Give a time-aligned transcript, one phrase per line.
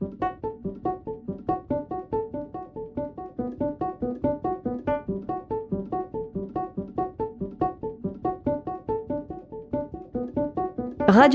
[0.00, 0.12] Radio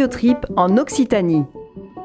[0.07, 1.43] Trip en Occitanie.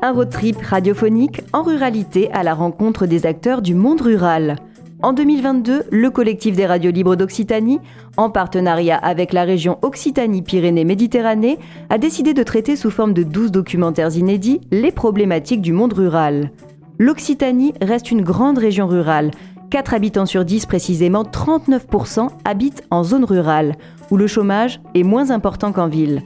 [0.03, 4.57] Un road trip radiophonique en ruralité à la rencontre des acteurs du monde rural.
[5.01, 7.79] En 2022, le collectif des radios libres d'Occitanie,
[8.17, 14.17] en partenariat avec la région Occitanie-Pyrénées-Méditerranée, a décidé de traiter sous forme de 12 documentaires
[14.17, 16.51] inédits les problématiques du monde rural.
[16.99, 19.31] L'Occitanie reste une grande région rurale.
[19.71, 23.77] 4 habitants sur 10 précisément, 39% habitent en zone rurale,
[24.11, 26.23] où le chômage est moins important qu'en ville.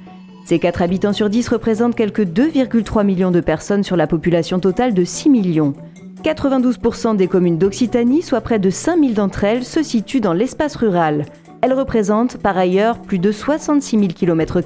[0.46, 4.94] Ces 4 habitants sur 10 représentent quelques 2,3 millions de personnes sur la population totale
[4.94, 5.74] de 6 millions.
[6.22, 11.26] 92% des communes d'Occitanie, soit près de 5000 d'entre elles, se situent dans l'espace rural.
[11.60, 14.60] Elles représentent par ailleurs plus de 66 000 km,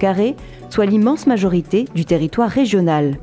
[0.71, 3.19] soit l'immense majorité du territoire régional.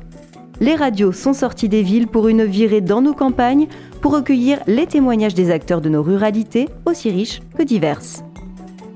[0.60, 3.66] Les radios sont sorties des villes pour une virée dans nos campagnes
[4.00, 8.24] pour recueillir les témoignages des acteurs de nos ruralités, aussi riches que diverses.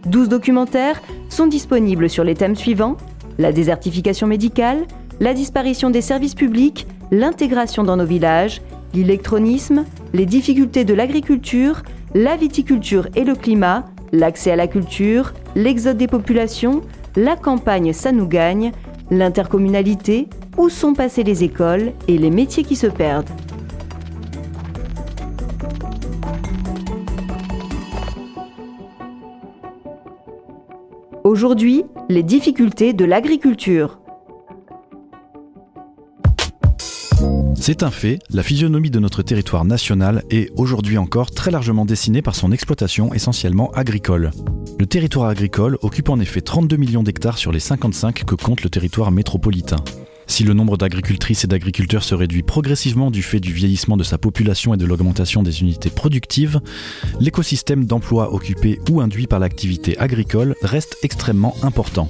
[0.07, 2.97] 12 documentaires sont disponibles sur les thèmes suivants
[3.39, 4.85] la désertification médicale,
[5.21, 8.61] la disparition des services publics, l'intégration dans nos villages,
[8.95, 11.83] l'électronisme, les difficultés de l'agriculture,
[12.15, 16.83] la viticulture et le climat, l'accès à la culture, l'exode des populations,
[17.17, 18.73] la campagne ça nous gagne,
[19.11, 23.31] l'intercommunalité, où sont passées les écoles et les métiers qui se perdent.
[31.25, 34.01] Aujourd'hui, les difficultés de l'agriculture.
[37.69, 42.23] C'est un fait, la physionomie de notre territoire national est aujourd'hui encore très largement dessinée
[42.23, 44.31] par son exploitation essentiellement agricole.
[44.81, 48.71] Le territoire agricole occupe en effet 32 millions d'hectares sur les 55 que compte le
[48.71, 49.77] territoire métropolitain.
[50.27, 54.17] Si le nombre d'agricultrices et d'agriculteurs se réduit progressivement du fait du vieillissement de sa
[54.17, 56.63] population et de l'augmentation des unités productives,
[57.21, 62.09] l'écosystème d'emplois occupés ou induits par l'activité agricole reste extrêmement important.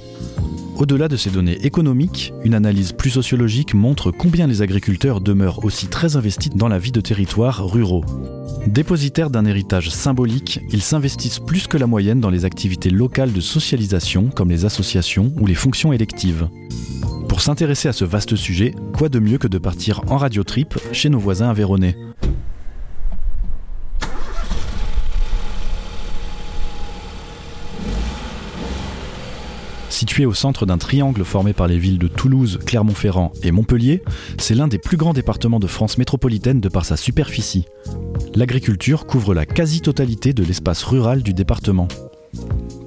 [0.79, 5.87] Au-delà de ces données économiques, une analyse plus sociologique montre combien les agriculteurs demeurent aussi
[5.87, 8.05] très investis dans la vie de territoires ruraux.
[8.65, 13.41] Dépositaires d'un héritage symbolique, ils s'investissent plus que la moyenne dans les activités locales de
[13.41, 16.47] socialisation comme les associations ou les fonctions électives.
[17.27, 20.79] Pour s'intéresser à ce vaste sujet, quoi de mieux que de partir en radio trip
[20.93, 21.97] chez nos voisins avéronnais
[29.99, 34.01] Situé au centre d'un triangle formé par les villes de Toulouse, Clermont-Ferrand et Montpellier,
[34.37, 37.65] c'est l'un des plus grands départements de France métropolitaine de par sa superficie.
[38.33, 41.89] L'agriculture couvre la quasi-totalité de l'espace rural du département.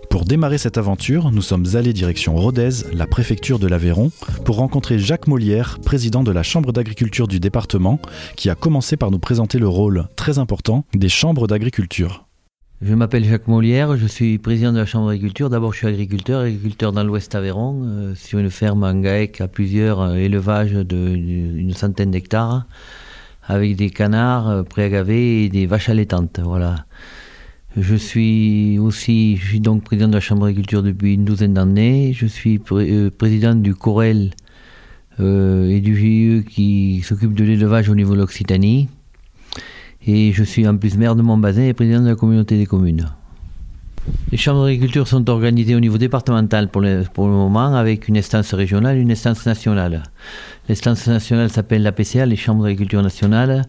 [0.08, 4.10] Pour démarrer cette aventure, nous sommes allés direction Rodez, la préfecture de l'Aveyron,
[4.46, 8.00] pour rencontrer Jacques Molière, président de la Chambre d'agriculture du département,
[8.36, 12.24] qui a commencé par nous présenter le rôle très important des chambres d'agriculture.
[12.84, 15.48] Je m'appelle Jacques Molière, je suis président de la Chambre d'agriculture.
[15.48, 19.46] D'abord, je suis agriculteur, agriculteur dans l'Ouest Aveyron, euh, sur une ferme en GAEC à
[19.46, 22.66] plusieurs euh, élevages d'une centaine d'hectares,
[23.44, 26.40] avec des canards euh, préagavés et des vaches allaitantes.
[26.42, 26.84] Voilà.
[27.76, 32.12] Je suis aussi, je suis donc président de la Chambre d'agriculture depuis une douzaine d'années.
[32.12, 34.32] Je suis président du Corel
[35.20, 38.88] et du GIE qui s'occupe de l'élevage au niveau de l'Occitanie.
[40.06, 43.06] Et je suis en plus maire de Montbazin et président de la communauté des communes.
[44.32, 48.16] Les chambres d'agriculture sont organisées au niveau départemental pour le, pour le moment avec une
[48.16, 50.02] instance régionale et une instance nationale.
[50.68, 53.64] L'instance nationale s'appelle la PCA, les chambres d'agriculture nationales,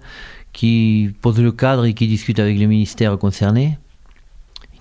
[0.51, 3.77] qui pose le cadre et qui discute avec les ministères concernés,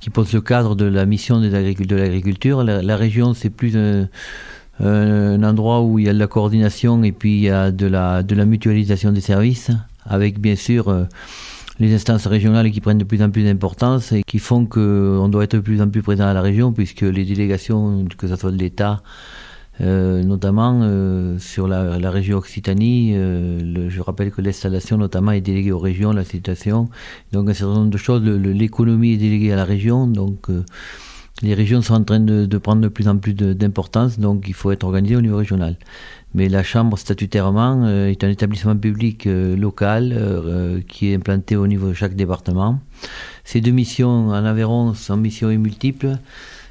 [0.01, 2.65] qui pose le cadre de la mission des de l'agriculture.
[2.65, 4.09] La, région, c'est plus un,
[4.81, 7.87] un, endroit où il y a de la coordination et puis il y a de
[7.87, 9.71] la, de la mutualisation des services
[10.07, 11.05] avec bien sûr euh,
[11.79, 15.45] les instances régionales qui prennent de plus en plus d'importance et qui font qu'on doit
[15.45, 18.53] être de plus en plus présent à la région, puisque les délégations, que ce soit
[18.53, 19.03] de l'État,
[19.81, 25.79] euh, notamment euh, sur la, région Occitanie, je rappelle que l'installation notamment est déléguée aux
[25.79, 26.89] régions, la situation.
[27.33, 30.49] Donc un certain nombre de choses, l'économie est déléguée à la région, donc
[31.41, 34.55] les régions sont en train de, de prendre de plus en plus d'importance, donc il
[34.55, 35.77] faut être organisé au niveau régional.
[36.35, 41.57] Mais la Chambre, statutairement, euh, est un établissement public euh, local euh, qui est implanté
[41.57, 42.81] au niveau de chaque département.
[43.45, 46.17] Ces deux missions en Aveyron sont missions multiples.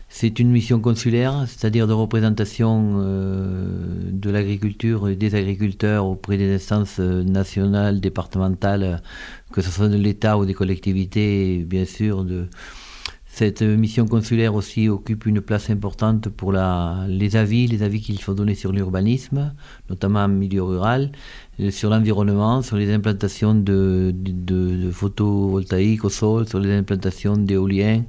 [0.10, 7.00] C'est une mission consulaire, c'est-à-dire de représentation de l'agriculture et des agriculteurs auprès des instances
[7.00, 9.02] nationales, départementales,
[9.54, 12.50] que ce soit de l'État ou des collectivités, bien sûr de
[13.34, 18.22] Cette mission consulaire aussi occupe une place importante pour la, les avis, les avis qu'il
[18.22, 19.54] faut donner sur l'urbanisme,
[19.90, 21.14] notamment en milieu rural,
[21.62, 28.04] euh, sur l'environnement, sur les implantations de, de, photovoltaïques au sol, sur les implantations d'éoliens,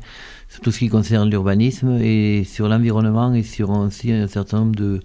[0.48, 4.74] sur tout ce qui concerne l'urbanisme et sur l'environnement et sur aussi un certain nombre
[4.74, 5.00] de,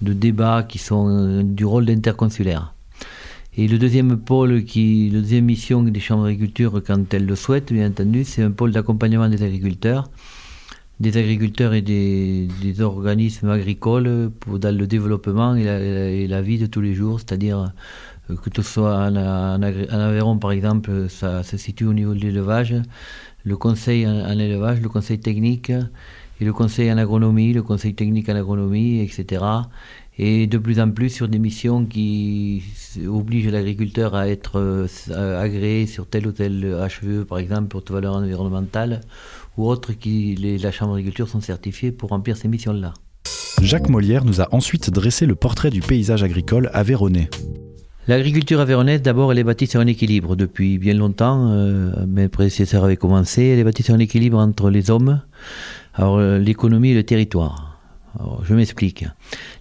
[0.00, 2.73] de débats qui sont euh, du rôle d'interconsulaire.
[3.56, 7.72] Et le deuxième pôle, qui, la deuxième mission des chambres d'agriculture, quand elles le souhaitent,
[7.72, 10.10] bien entendu, c'est un pôle d'accompagnement des agriculteurs,
[10.98, 12.48] des agriculteurs et des,
[12.80, 17.72] organismes agricoles pour, dans le développement et la, vie de tous les jours, c'est-à-dire
[18.28, 22.74] euh, que ce soit en, Aveyron, par exemple, ça se situe au niveau de l'élevage,
[23.44, 25.70] le conseil en, élevage, le conseil technique
[26.40, 29.44] et le conseil en agronomie, le conseil technique en agronomie, etc
[30.18, 32.62] et de plus en plus sur des missions qui
[33.06, 37.94] obligent l'agriculteur à être euh, agréé sur tel ou tel HVE, par exemple, pour toute
[37.94, 39.00] valeur environnementale,
[39.56, 42.94] ou autres qui, les, la Chambre d'agriculture sont certifiées pour remplir ces missions-là.
[43.60, 47.28] Jacques Molière nous a ensuite dressé le portrait du paysage agricole aveyronnais.
[48.06, 50.36] L'agriculture avéronnaise, d'abord, elle est bâtie sur un équilibre.
[50.36, 54.68] Depuis bien longtemps, euh, mes prédécesseurs avaient commencé, elle est bâtie sur un équilibre entre
[54.68, 55.22] les hommes,
[55.94, 57.63] alors euh, l'économie et le territoire
[58.42, 59.06] je m'explique.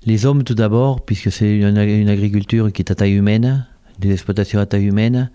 [0.05, 3.65] Les hommes, tout d'abord, puisque c'est une, agriculture qui est à taille humaine,
[3.99, 5.31] des exploitations à taille humaine.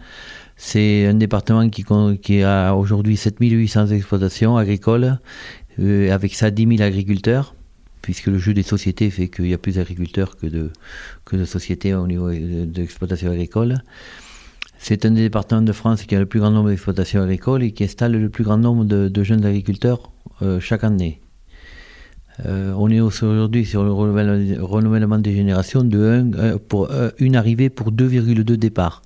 [0.56, 1.85] C'est un département qui,
[2.20, 5.19] qui a aujourd'hui 7800 exploitations agricoles,
[5.79, 7.55] euh, avec ça 10 000 agriculteurs,
[8.03, 12.06] puisque le jeu des sociétés fait qu'il y a plus d'agriculteurs que de, sociétés au
[12.06, 13.76] niveau d'exploitation agricole.
[14.79, 17.73] C'est un des départements de France qui a le plus grand nombre d'exploitations agricoles et
[17.73, 20.11] qui installe le plus grand nombre de, jeunes agriculteurs
[20.43, 21.20] euh, chaque année.
[22.46, 27.69] Euh, on est aujourd'hui sur le renouvellement des générations de euh, pour, euh, une arrivée
[27.69, 29.02] pour 2,2 départs.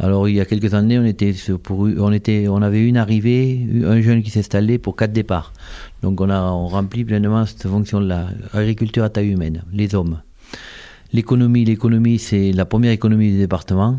[0.00, 4.30] Alors il y a quelques années, on était, on avait une arrivée, un jeune qui
[4.30, 5.52] s'installait pour quatre départs.
[6.02, 8.28] Donc on a on remplit pleinement cette fonction-là.
[8.52, 10.20] Agriculture à taille humaine, les hommes.
[11.12, 13.98] L'économie, l'économie, c'est la première économie du département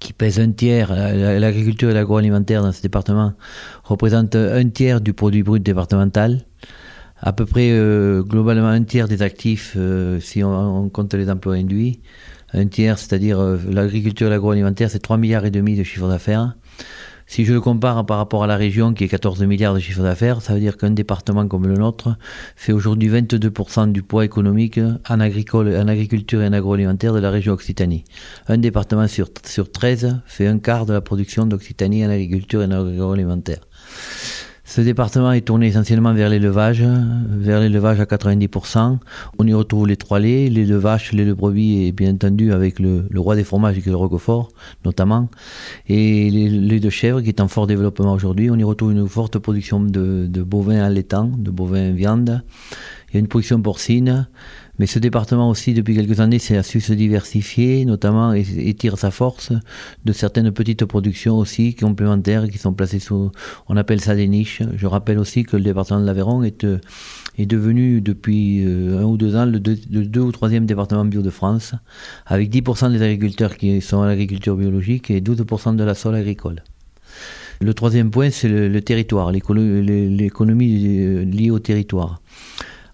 [0.00, 0.92] qui pèse un tiers.
[0.92, 3.32] L'agriculture et l'agroalimentaire dans ce département
[3.84, 6.40] représentent un tiers du produit brut départemental
[7.24, 11.54] à peu près euh, globalement un tiers des actifs, euh, si on, compte les emplois
[11.54, 12.00] induits,
[12.52, 16.54] un tiers, c'est-à-dire euh, l'agriculture et l'agroalimentaire, c'est 3 milliards et demi de chiffre d'affaires.
[17.26, 20.02] Si je le compare par rapport à la région qui est 14 milliards de chiffre
[20.02, 22.18] d'affaires, ça veut dire qu'un département comme le nôtre
[22.56, 24.78] fait aujourd'hui 22% du poids économique
[25.08, 28.04] en, agricole, en agriculture et en agroalimentaire de la région Occitanie.
[28.48, 32.66] Un département sur, sur 13 fait un quart de la production d'Occitanie en agriculture et
[32.66, 33.60] en agroalimentaire.
[34.74, 38.98] Ce département est tourné essentiellement vers l'élevage, vers l'élevage à 90%.
[39.38, 42.52] On y retrouve les trois laits, les de vaches, les de brebis et bien entendu
[42.52, 44.48] avec le, roi des fromages qui est le Roquefort
[44.84, 45.28] notamment,
[45.86, 48.50] et les, les de chèvres qui est en fort développement aujourd'hui.
[48.50, 52.42] On y retrouve une forte production de, de bovins allaitants, de bovins viande.
[53.10, 54.26] Il y a une production porcine.
[54.78, 59.10] Mais ce département aussi, depuis quelques années, s'est su se diversifier, notamment, et, tire sa
[59.10, 59.52] force
[60.04, 63.30] de certaines petites productions aussi complémentaires qui sont placées sous,
[63.68, 64.62] on appelle ça des niches.
[64.76, 66.78] Je rappelle aussi que le département de l'Aveyron est, euh,
[67.38, 71.30] est devenu depuis euh, un ou deux ans le deux, ou troisième département bio de
[71.30, 71.74] France,
[72.26, 76.62] avec 10% des agriculteurs qui sont à l'agriculture biologique et 12% de la sol agricole.
[77.60, 82.20] Le troisième point, c'est le, le territoire, l'économie euh, liée au territoire.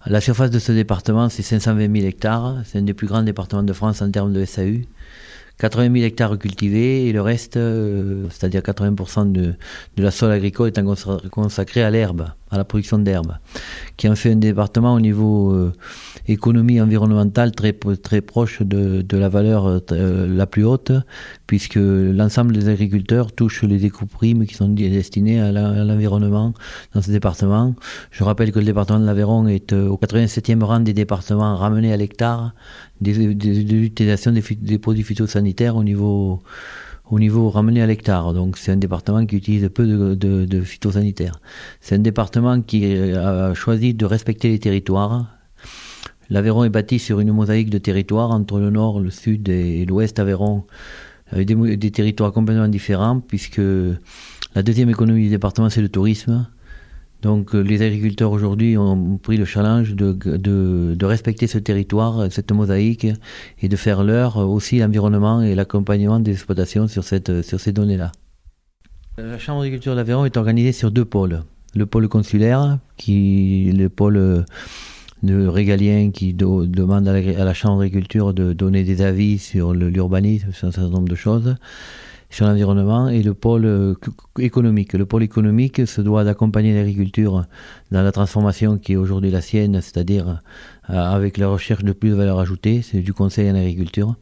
[0.07, 2.57] La surface de ce département, c'est 520 000 hectares.
[2.65, 4.81] C'est un des plus grands départements de France en termes de SAU.
[5.59, 9.53] 80 000 hectares cultivés et le reste, euh, c'est-à-dire 80% de,
[9.97, 13.37] la sol agricole est consacré à l'herbe, à la production d'herbe,
[13.95, 15.71] qui en fait un département au niveau euh,
[16.27, 20.91] économie environnementale très, très proche de, de la valeur euh, la plus haute,
[21.47, 26.53] puisque l'ensemble des agriculteurs touchent les découpes-primes qui sont destinées à l'environnement
[26.93, 27.75] dans ce département.
[28.11, 31.97] Je rappelle que le département de l'Aveyron est au 87e rang des départements ramenés à
[31.97, 32.53] l'hectare
[33.01, 36.41] de l'utilisation des, produits phytosanitaires au niveau,
[37.09, 38.33] au niveau ramené à l'hectare.
[38.33, 41.39] Donc c'est un département qui utilise peu de phytosanitaires.
[41.79, 45.40] C'est un département qui a choisi de respecter les territoires.
[46.31, 50.17] L'Aveyron est bâti sur une mosaïque de territoires entre le nord, le sud et l'ouest
[50.17, 50.63] Aveyron,
[51.27, 51.45] avec
[51.77, 53.61] des, territoires complètement différents, puisque
[54.55, 56.47] la deuxième économie du département, c'est le tourisme.
[57.21, 62.31] Donc euh, les agriculteurs aujourd'hui ont pris le challenge de, de, de, respecter ce territoire,
[62.31, 63.07] cette mosaïque,
[63.61, 68.13] et de faire leur aussi l'environnement et l'accompagnement des exploitations sur, sur ces données-là.
[69.17, 71.43] La Chambre d'agriculture d'Aveyron est organisée sur deux pôles.
[71.75, 74.43] Le pôle consulaire, qui est le pôle euh,
[75.23, 79.73] de régalien qui demande à la, à la Chambre d'agriculture de donner des avis sur
[79.73, 81.55] l'urbanisme, sur un certain nombre de choses
[82.31, 83.93] sur l'environnement et le pôle euh,
[84.39, 84.93] économique.
[84.93, 87.45] Le pôle économique se doit d'accompagner l'agriculture
[87.91, 90.39] dans la transformation qui est aujourd'hui la sienne, c'est-à-dire
[90.89, 94.15] euh, avec la recherche de plus de valeur ajoutée, c'est du conseil en agriculture.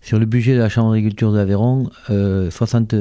[0.00, 2.94] Sur le budget de la Chambre d'agriculture d'Aveyron, euh, 60,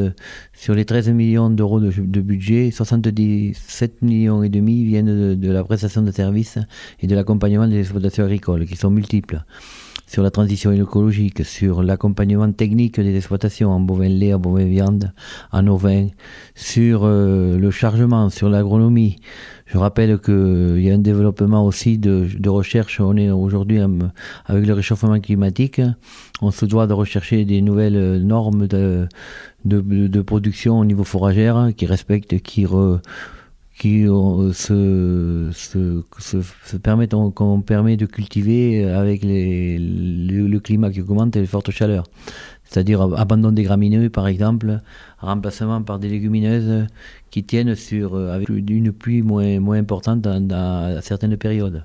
[0.53, 6.01] sur les 13 millions d'euros de, budget, 77 millions et demi viennent de la prestation
[6.01, 6.60] de services
[7.00, 9.46] et de l'accompagnement des exploitations agricoles, qui sont multiples
[10.12, 15.13] sur la transition écologique, sur l'accompagnement technique des exploitations en bovin lait, en bovin viande,
[15.53, 16.08] en ovin,
[16.53, 19.15] sur euh, le chargement, sur l'agronomie.
[19.68, 23.00] Je rappelle qu'il y a un développement aussi de, recherche.
[23.00, 25.80] On est aujourd'hui avec le réchauffement climatique.
[26.41, 29.08] On se doit de rechercher des nouvelles normes de,
[30.24, 33.00] production au niveau fourragère qui respectent, qui re,
[33.81, 34.05] qui
[34.53, 41.39] se, se, se, permettent, qu'on permet de cultiver avec les, le, climat qui augmente et
[41.39, 42.03] les fortes chaleurs.
[42.63, 44.81] C'est-à-dire abandon des gramineux, par exemple,
[45.17, 46.85] remplacement par des légumineuses
[47.31, 51.83] qui tiennent sur, avec une pluie moins, moins importante à certaines périodes.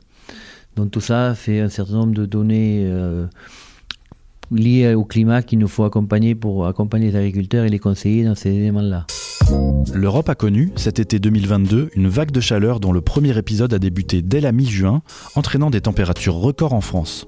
[0.76, 3.24] Donc tout ça fait un certain nombre de données euh,
[4.50, 8.34] liées au climat qu'il nous faut accompagner pour accompagner les agriculteurs et les conseiller dans
[8.34, 9.06] ces éléments-là.
[9.94, 13.78] L'Europe a connu, cet été 2022, une vague de chaleur dont le premier épisode a
[13.78, 15.02] débuté dès la mi-juin,
[15.34, 17.26] entraînant des températures records en France.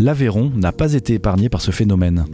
[0.00, 2.24] L'Aveyron n'a pas été épargné par ce phénomène.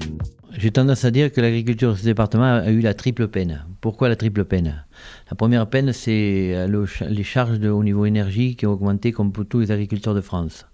[0.57, 3.65] J'ai tendance à dire que l'agriculture de ce département a eu la triple peine.
[3.81, 4.85] Pourquoi la triple peine?
[5.31, 9.33] La première peine, c'est euh, les charges de, au niveau énergie qui ont augmenté comme
[9.33, 10.67] pour tous les agriculteurs de France.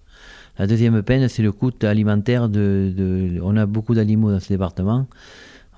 [0.58, 2.50] La deuxième peine, c'est le coût alimentaire.
[2.52, 5.06] On a beaucoup d'animaux dans ce département.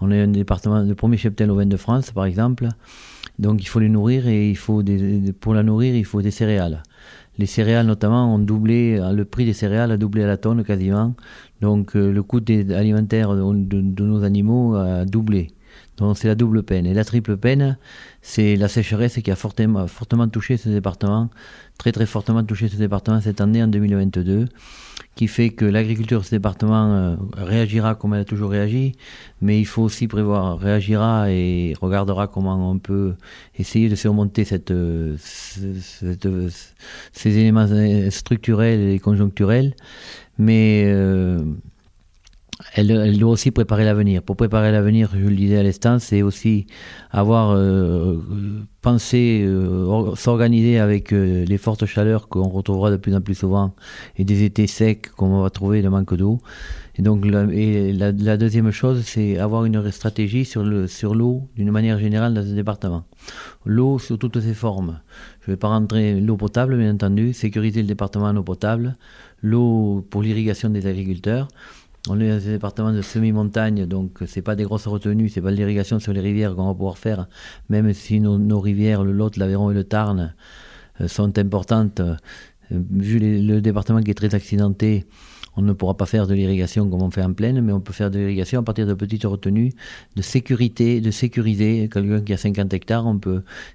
[0.04, 2.66] On est un département de premier cheptel au vin de France, par exemple.
[3.38, 4.52] Donc il faut les nourrir et
[5.40, 6.82] pour la nourrir, il faut des céréales.
[7.38, 11.14] Les céréales notamment ont doublé, le prix des céréales a doublé à la tonne quasiment.
[11.60, 15.52] Donc euh, le coût alimentaire de, nos animaux a doublé.
[15.98, 16.86] Donc c'est la double peine.
[16.86, 17.76] Et la triple peine,
[18.22, 21.30] c'est la sécheresse qui a fortement, fortement touché ce département,
[21.78, 24.46] très très fortement touché ce département cette année en 2022
[25.14, 28.92] qui fait que l'agriculture de ce département euh, réagira comme elle a toujours réagi,
[29.42, 33.14] mais il faut aussi prévoir, réagira et regardera comment on peut
[33.58, 35.16] essayer de surmonter cette, euh,
[37.12, 37.68] ces éléments
[38.10, 39.74] structurels et conjoncturels.
[40.38, 41.44] Mais euh,
[42.74, 44.22] elle, doit aussi préparer l'avenir.
[44.22, 46.66] Pour préparer l'avenir, je le disais à l'instant, c'est aussi
[47.10, 48.18] avoir euh,
[48.80, 53.74] pensé, euh, s'organiser avec euh, les fortes chaleurs qu'on retrouvera de plus en plus souvent
[54.16, 56.40] et des étés secs qu'on va trouver, le manque d'eau.
[56.96, 62.42] Et donc, la, deuxième chose, c'est avoir une stratégie sur l'eau d'une manière générale dans
[62.42, 63.04] ce département.
[63.64, 65.00] L'eau sous toutes ses formes.
[65.40, 68.96] Je ne vais pas rentrer l'eau potable, bien entendu, sécuriser le département en eau potable,
[69.42, 71.48] l'eau pour l'irrigation des agriculteurs
[72.08, 75.50] on est dans un département de semi-montagne, donc c'est pas des grosses retenues, c'est pas
[75.50, 77.28] de l'irrigation sur les rivières qu'on va pouvoir faire,
[77.68, 80.34] même si nos, rivières, le Lot, l'Aveyron et le Tarn,
[81.00, 82.00] euh, sont importantes.
[82.00, 82.16] Euh,
[82.70, 85.04] vu le département qui est très accidenté,
[85.56, 87.92] on ne pourra pas faire de l'irrigation comme on fait en plaine, mais on peut
[87.92, 89.72] faire de l'irrigation à partir de petites retenues,
[90.16, 91.90] de sécurité, de sécuriser.
[91.92, 93.04] Quelqu'un qui a 50 hectares,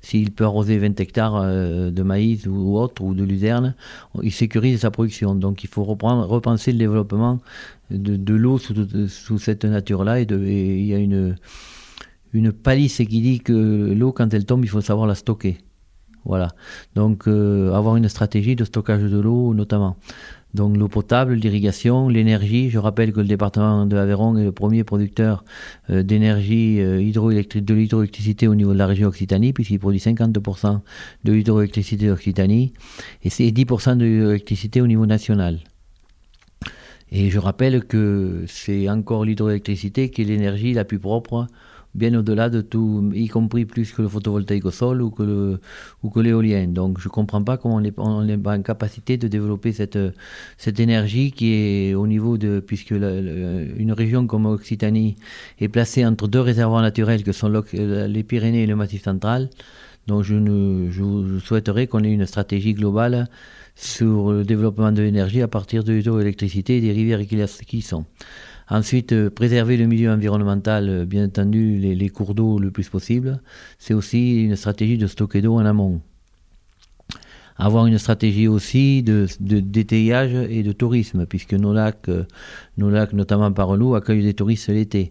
[0.01, 3.75] s'il peut arroser 20 hectares euh, de maïs ou autre, ou de luzerne,
[4.24, 5.36] il sécurise sa production.
[5.36, 7.39] Donc il faut reprendre, repenser le développement
[7.89, 10.22] de, l'eau sous, cette nature-là.
[10.22, 11.36] Et, il y a une,
[12.34, 15.58] une palisse qui dit que l'eau, quand elle tombe, il faut savoir la stocker.
[16.27, 16.50] Voilà.
[16.94, 19.96] Donc, euh, avoir une stratégie de stockage de l'eau, notamment.
[20.53, 22.70] Donc, l'eau potable, l'irrigation, l'énergie.
[22.70, 25.46] Je rappelle que le département de Aveyron est le premier producteur
[25.89, 30.82] euh, d'énergie euh, hydroélectrique, de l'hydroélectricité au niveau de la région Occitanie, puisqu'il produit 50%
[31.24, 32.74] de l'hydroélectricité d'Occitanie
[33.24, 35.60] et c'est 10% de l'hydroélectricité au niveau national.
[37.11, 41.47] Et je rappelle que c'est encore l'hydroélectricité qui est l'énergie la plus propre,
[41.95, 45.59] bien au-delà de tout, y compris plus que le photovoltaïque au sol ou que,
[46.19, 46.67] l'éolien.
[46.67, 47.81] Donc je ne comprends pas comment on
[48.23, 49.97] n'est pas en capacité de développer cette,
[50.57, 55.15] cette énergie qui est au niveau de, puisque une région comme Occitanie
[55.59, 59.49] est placée entre deux réservoirs naturels que sont les Pyrénées et le Massif central.
[60.07, 63.27] Donc je, ne, je souhaiterais qu'on ait une stratégie globale
[63.77, 68.05] sur le développement de l'énergie à partir de l'hydroélectricité et des rivières qui y sont.
[68.69, 73.41] Ensuite, euh, préserver le milieu environnemental, euh, bien entendu, les, cours d'eau le plus possible.
[73.79, 76.01] C'est aussi une stratégie de stocker d'eau en amont.
[77.57, 82.09] Avoir une stratégie aussi de, d'étayage et de tourisme, puisque nos lacs,
[82.77, 85.09] nos lacs notamment par loup, accueillent des touristes l'été.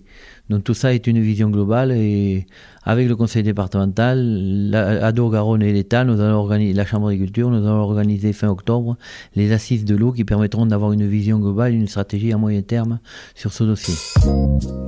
[0.49, 2.47] Donc tout ça est une vision globale et
[2.85, 8.33] avec le conseil départemental, la, Ado, Garonne et l'État, la Chambre d'agriculture, nous allons organiser
[8.33, 8.97] fin octobre
[9.35, 13.01] les assises de l'eau qui permettront d'avoir une vision globale, une stratégie à moyen terme
[13.35, 13.95] sur ce dossier.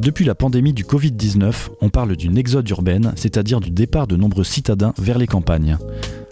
[0.00, 4.44] Depuis la pandémie du Covid-19, on parle d'une exode urbaine, c'est-à-dire du départ de nombreux
[4.44, 5.76] citadins vers les campagnes.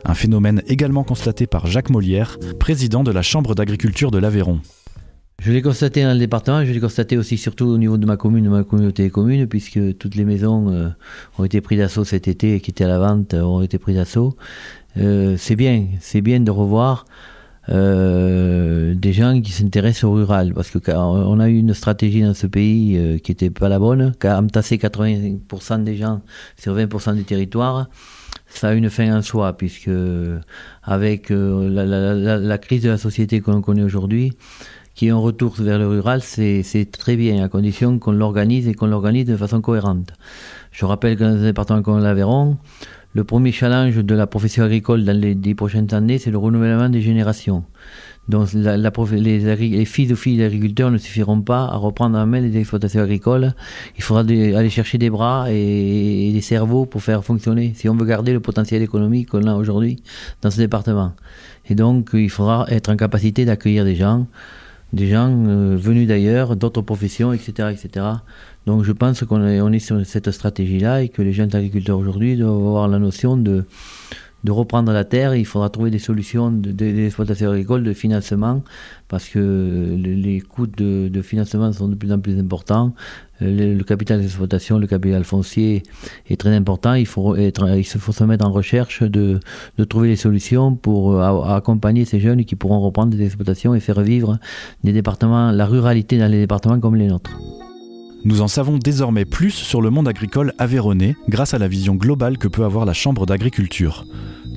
[0.08, 4.60] Un phénomène également constaté par Jacques Molière, président de la Chambre d'agriculture de l'Aveyron.
[5.40, 8.16] Je l'ai constaté dans le département, je l'ai constaté aussi surtout au niveau de ma
[8.16, 10.88] commune, de ma communauté des communes, puisque toutes les maisons euh,
[11.38, 13.78] ont été prises d'assaut cet été et qui étaient à la vente euh, ont été
[13.78, 14.36] prises d'assaut.
[14.96, 17.04] Euh, c'est bien, c'est bien de revoir
[17.68, 23.20] des gens qui s'intéressent au rural, parce que a eu une stratégie dans ce pays
[23.24, 26.20] qui n'était pas la bonne, qui a entassé 80% des gens
[26.56, 27.88] sur 20% du territoire
[28.48, 29.90] ça a une fin en soi, puisque
[30.82, 34.32] avec la, la, la, crise de la société que l'on connaît aujourd'hui,
[34.94, 38.74] qui est un retour vers le rural, c'est très bien, à condition qu'on l'organise et
[38.74, 40.12] qu'on l'organise de façon cohérente.
[40.72, 42.56] Je rappelle que dans un département comme l'Aveyron,
[43.12, 46.88] le premier challenge de la profession agricole dans les dix prochaines années, c'est le renouvellement
[46.88, 47.64] des générations.
[48.28, 52.56] Donc les, les, filles ou filles d'agriculteurs ne suffiront pas à reprendre en main les
[52.56, 53.54] exploitations agricoles.
[53.96, 58.06] Il faudra aller chercher des bras et, des cerveaux pour faire fonctionner, si on veut
[58.06, 60.02] garder le potentiel économique qu'on a aujourd'hui
[60.42, 61.12] dans ce département.
[61.68, 64.26] Et donc il faudra être en capacité d'accueillir des gens
[64.92, 68.06] des gens euh, venus d'ailleurs, d'autres professions, etc., etc.
[68.66, 72.36] Donc je pense qu'on est, est sur cette stratégie-là et que les jeunes agriculteurs aujourd'hui
[72.36, 73.64] doivent avoir la notion de,
[74.44, 75.34] de reprendre la terre.
[75.34, 78.62] Il faudra trouver des solutions d'exploitation de, agricole, de financement,
[79.08, 82.94] parce que les, coûts de, financement sont de plus en plus importants.
[83.42, 85.82] Euh, le, capital d'exploitation, le capital foncier
[86.28, 86.94] est très important.
[86.94, 89.40] Il faut, se mettre en recherche de,
[89.78, 93.80] de trouver des solutions pour euh, accompagner ces jeunes qui pourront reprendre des exploitations et
[93.80, 94.38] faire vivre
[94.84, 97.36] des départements, la ruralité dans les départements comme les nôtres.
[98.26, 102.38] Nous en savons désormais plus sur le monde agricole aveyronnais grâce à la vision globale
[102.38, 104.04] que peut avoir la Chambre d'agriculture.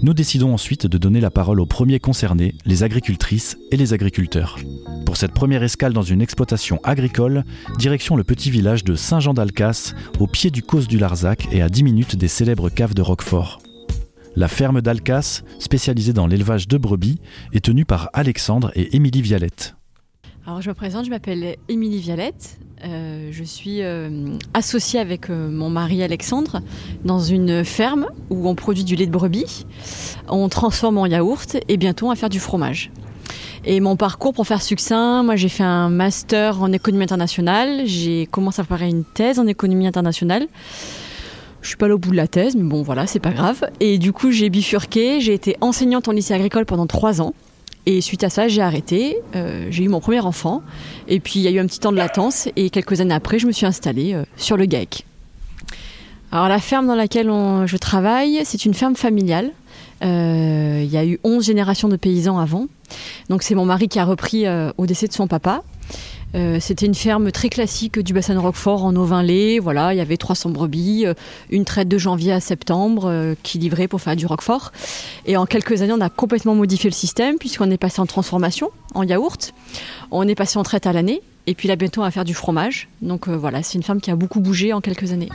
[0.01, 4.57] Nous décidons ensuite de donner la parole aux premiers concernés, les agricultrices et les agriculteurs.
[5.05, 7.43] Pour cette première escale dans une exploitation agricole,
[7.77, 11.83] direction le petit village de Saint-Jean-d'Alcasse, au pied du Causse du Larzac et à 10
[11.83, 13.61] minutes des célèbres caves de Roquefort.
[14.35, 17.21] La ferme d'Alcasse, spécialisée dans l'élevage de brebis,
[17.53, 19.75] est tenue par Alexandre et Émilie Vialette.
[20.49, 22.57] Alors je me présente, je m'appelle Émilie Vialette.
[22.83, 26.61] Euh, je suis euh, associée avec euh, mon mari Alexandre
[27.05, 29.67] dans une ferme où on produit du lait de brebis,
[30.27, 32.89] on transforme en yaourt et bientôt on va faire du fromage.
[33.63, 38.25] Et mon parcours, pour faire succinct, moi j'ai fait un master en économie internationale, j'ai
[38.25, 40.47] commencé à préparer une thèse en économie internationale.
[41.61, 43.69] Je suis pas allée au bout de la thèse, mais bon voilà, c'est pas grave.
[43.81, 47.35] Et du coup j'ai bifurqué, j'ai été enseignante en lycée agricole pendant trois ans.
[47.91, 49.17] Et suite à ça, j'ai arrêté.
[49.35, 50.61] Euh, j'ai eu mon premier enfant.
[51.07, 52.47] Et puis, il y a eu un petit temps de latence.
[52.55, 55.07] Et quelques années après, je me suis installée euh, sur le GAEC.
[56.31, 57.31] Alors, la ferme dans laquelle
[57.65, 59.49] je travaille, c'est une ferme familiale.
[60.03, 62.67] Euh, il y a eu 11 générations de paysans avant.
[63.27, 64.45] Donc, c'est mon mari qui a repris
[64.77, 65.63] au décès de son papa.
[66.35, 69.59] Euh, c'était une ferme très classique du bassin de Roquefort en ovin lait.
[69.59, 71.13] Voilà, il y avait 300 brebis, euh,
[71.49, 74.71] une traite de janvier à septembre euh, qui livrait pour faire du Roquefort.
[75.25, 78.69] Et en quelques années, on a complètement modifié le système puisqu'on est passé en transformation,
[78.93, 79.53] en yaourt.
[80.11, 81.21] On est passé en traite à l'année.
[81.47, 82.89] Et puis là, bientôt, on va faire du fromage.
[83.01, 85.29] Donc voilà, c'est une ferme qui a beaucoup bougé en quelques années.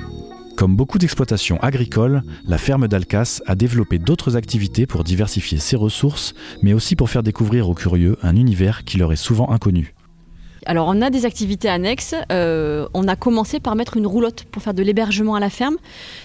[0.57, 6.35] Comme beaucoup d'exploitations agricoles, la ferme d'Alcasse a développé d'autres activités pour diversifier ses ressources,
[6.63, 9.94] mais aussi pour faire découvrir aux curieux un univers qui leur est souvent inconnu.
[10.67, 12.15] Alors on a des activités annexes.
[12.33, 15.77] Euh, on a commencé par mettre une roulotte pour faire de l'hébergement à la ferme.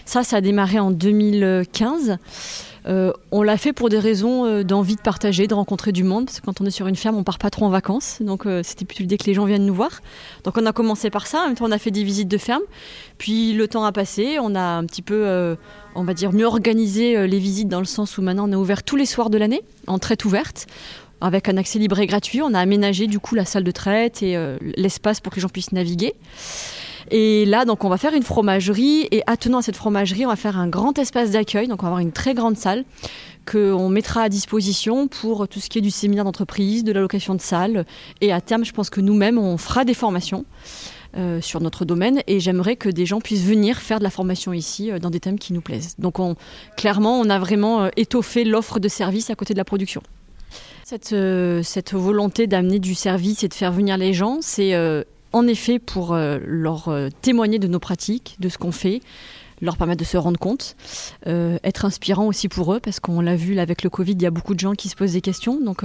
[0.06, 2.18] Ça, ça a démarré en 2015.
[2.88, 6.26] Euh, on l'a fait pour des raisons euh, d'envie de partager, de rencontrer du monde.
[6.26, 8.20] Parce que quand on est sur une ferme, on part pas trop en vacances.
[8.22, 10.02] Donc c'était plutôt l'idée que les gens viennent nous voir.
[10.46, 11.42] Donc on a commencé par ça.
[11.42, 12.64] En même temps, on a fait des visites de ferme.
[13.18, 14.38] Puis le temps a passé.
[14.42, 15.56] On a un petit peu,
[15.96, 18.84] on va dire, mieux organisé les visites dans le sens où maintenant on est ouvert
[18.84, 20.68] tous les soirs de l'année, en traite ouverte
[21.22, 22.42] avec un accès libre et gratuit.
[22.42, 25.42] On a aménagé du coup la salle de traite et euh, l'espace pour que les
[25.42, 26.14] gens puissent naviguer.
[27.12, 30.36] Et là, donc, on va faire une fromagerie et attenant à cette fromagerie, on va
[30.36, 31.68] faire un grand espace d'accueil.
[31.68, 32.86] Donc, on va avoir une très grande salle
[33.50, 37.34] qu'on mettra à disposition pour tout ce qui est du séminaire d'entreprise, de la location
[37.34, 37.86] de salle.
[38.22, 40.46] Et à terme, je pense que nous-mêmes, on fera des formations.
[41.18, 44.54] Euh, sur notre domaine et j'aimerais que des gens puissent venir faire de la formation
[44.54, 45.96] ici euh, dans des thèmes qui nous plaisent.
[45.98, 46.36] Donc on,
[46.78, 50.04] clairement, on a vraiment étoffé l'offre de services à côté de la production.
[51.12, 55.46] Euh, cette, volonté d'amener du service et de faire venir les gens, c'est euh, en
[55.48, 59.02] effet pour euh, leur témoigner de nos pratiques, de ce qu'on fait,
[59.62, 60.78] leur permettre de se rendre compte,
[61.26, 64.32] être inspirant aussi pour eux, parce qu'on l'a vu avec le Covid, il y a
[64.32, 65.60] beaucoup de gens qui se posent des questions.
[65.60, 65.84] Donc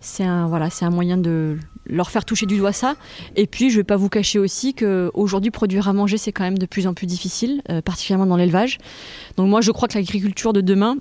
[0.00, 2.96] c'est un, voilà, c'est un moyen de leur faire toucher du doigt ça.
[3.36, 6.44] Et puis, je ne vais pas vous cacher aussi qu'aujourd'hui, produire à manger, c'est quand
[6.44, 8.76] même de plus en plus difficile, particulièrement dans l'élevage.
[9.38, 10.98] Donc moi, je crois que l'agriculture de demain,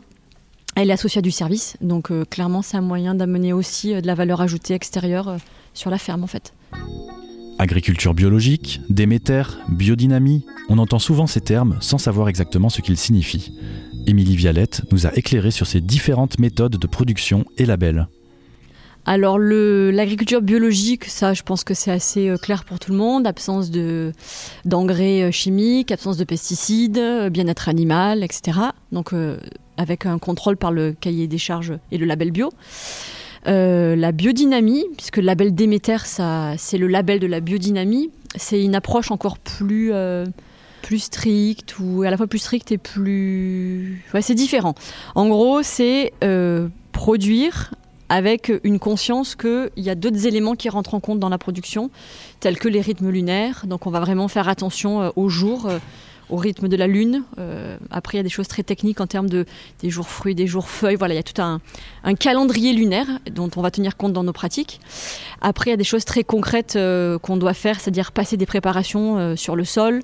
[0.82, 1.78] elle est associée à du service.
[1.82, 5.38] Donc euh, clairement, c'est un moyen d'amener aussi euh, de la valeur ajoutée extérieure
[5.74, 6.54] sur la ferme, en fait.
[7.58, 13.54] Agriculture biologique, Déméter, biodynamie, on entend souvent ces termes sans savoir exactement ce qu'ils signifient.
[14.08, 18.08] Émilie Vialette nous a éclairé sur ces différentes méthodes de production et labels.
[19.06, 23.26] Alors l'agriculture biologique, ça je pense que c'est assez euh, clair pour tout le monde.
[23.26, 24.12] Absence de
[24.66, 28.60] d'engrais euh, chimiques, absence de pesticides, euh, bien-être animal, etc.
[28.92, 29.14] Donc
[29.80, 32.52] avec un contrôle par le cahier des charges et le label bio.
[33.46, 39.10] la biodynamie, puisque le label Déméter, c'est le label de la biodynamie, c'est une approche
[39.10, 39.92] encore plus,
[40.82, 44.04] plus stricte, ou à la fois plus stricte et plus...
[44.22, 44.76] C'est différent.
[45.16, 46.14] En gros, c'est
[46.92, 47.72] produire
[48.10, 51.92] avec une conscience qu'il y a d'autres éléments qui rentrent en compte dans la production,
[52.40, 53.66] tels que les rythmes lunaires.
[53.68, 55.78] Donc on va vraiment faire attention euh, au jour, euh,
[56.30, 57.24] au rythme de la lune.
[57.38, 59.46] Euh, après, il y a des choses très techniques en termes de
[59.82, 60.96] des jours fruits, des jours feuilles.
[60.96, 61.60] Voilà, il y a tout un,
[62.16, 64.80] calendrier lunaire dont on va tenir compte dans nos pratiques.
[65.42, 66.78] Après, il y a des choses très concrètes
[67.22, 70.02] qu'on doit faire, c'est-à-dire passer des préparations sur le sol,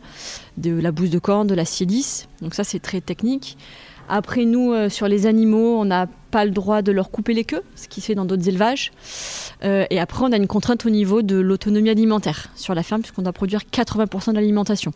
[0.57, 2.27] de la bouse de corne, de la silice.
[2.41, 3.57] Donc ça, c'est très technique.
[4.07, 7.45] Après, nous, euh, sur les animaux, on n'a pas le droit de leur couper les
[7.45, 8.91] queues, ce qui se fait dans d'autres élevages.
[9.63, 12.99] Euh, et après, on a une contrainte au niveau de l'autonomie alimentaire sur la ferme,
[12.99, 14.91] puisqu'on doit produire 80% de l'alimentation.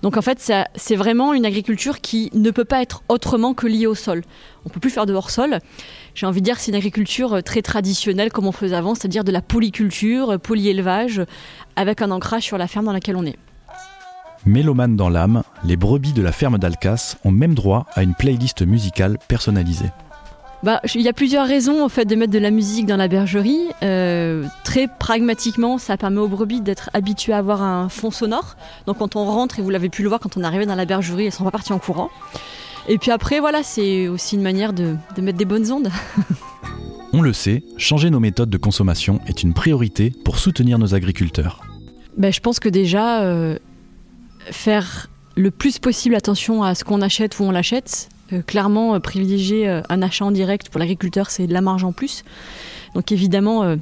[0.00, 3.86] Donc en fait, c'est vraiment une agriculture qui ne peut pas être autrement que liée
[3.86, 4.22] au sol.
[4.64, 5.58] On ne peut plus faire de hors-sol.
[6.14, 8.94] J'ai envie de dire que c'est une agriculture euh, très traditionnelle comme on faisait avant,
[8.94, 11.20] c'est-à-dire de la polyculture, polyélevage,
[11.76, 13.36] avec un ancrage sur la ferme dans laquelle on est.
[14.46, 18.62] Mélomane dans l'âme, les brebis de la ferme d'Alcas ont même droit à une playlist
[18.62, 19.90] musicale personnalisée.
[20.62, 23.08] Bah, il y a plusieurs raisons au fait de mettre de la musique dans la
[23.08, 23.68] bergerie.
[23.82, 28.56] Euh, très pragmatiquement, ça permet aux brebis d'être habituées à avoir un fond sonore.
[28.86, 30.74] Donc quand on rentre, et vous l'avez pu le voir quand on est arrivé dans
[30.74, 32.10] la bergerie, elles sont pas parties en courant.
[32.88, 35.90] Et puis après, voilà, c'est aussi une manière de, mettre des bonnes ondes.
[37.14, 41.62] on le sait, changer nos méthodes de consommation est une priorité pour soutenir nos agriculteurs.
[42.18, 43.56] Ben, je pense que déjà, euh,
[44.50, 48.10] faire le plus possible attention à ce qu'on achète, où on l'achète.
[48.32, 51.84] Euh, clairement, euh, privilégier euh, un achat en direct pour l'agriculteur, c'est de la marge
[51.84, 52.24] en plus.
[52.94, 53.76] Donc évidemment,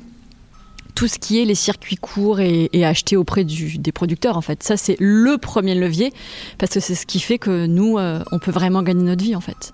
[0.94, 4.76] tout ce qui est les circuits courts et, acheter auprès des producteurs, en fait, ça
[4.76, 6.12] c'est le premier levier
[6.58, 9.40] parce que c'est ce qui fait que nous, on peut vraiment gagner notre vie, en
[9.40, 9.72] fait.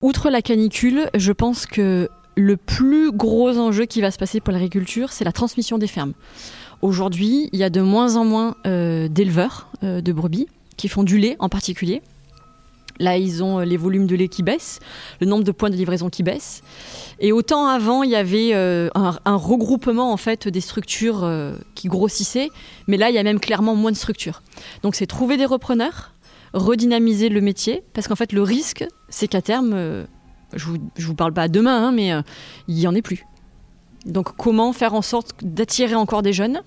[0.00, 4.52] Outre la canicule, je pense que le plus gros enjeu qui va se passer pour
[4.52, 6.12] l'agriculture, c'est la transmission des fermes.
[6.80, 11.34] Aujourd'hui, il y a de moins en moins d'éleveurs de brebis qui font du lait
[11.40, 12.02] en particulier.
[12.98, 14.80] Là, ils ont euh, les volumes de lait qui baissent,
[15.20, 16.62] le nombre de points de livraison qui baisse.
[17.20, 21.26] Et autant avant, il y avait un, regroupement en fait des structures
[21.74, 22.50] qui grossissaient,
[22.86, 24.42] mais là, il y a même clairement moins de structures.
[24.82, 26.12] Donc, c'est trouver des repreneurs,
[26.52, 30.06] redynamiser le métier, parce qu'en fait, le risque, c'est qu'à terme,
[30.52, 32.12] je vous, vous parle pas demain, hein, mais
[32.68, 33.24] il y en ait plus.
[34.06, 36.62] Donc comment faire en sorte d'attirer encore des jeunes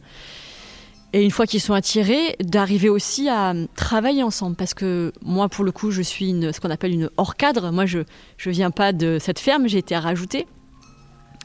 [1.13, 4.55] et une fois qu'ils sont attirés, d'arriver aussi à travailler ensemble.
[4.55, 7.71] Parce que moi, pour le coup, je suis ce qu'on appelle une hors cadre.
[7.71, 10.45] Moi, je ne viens pas de cette ferme, j'ai été à rajouter.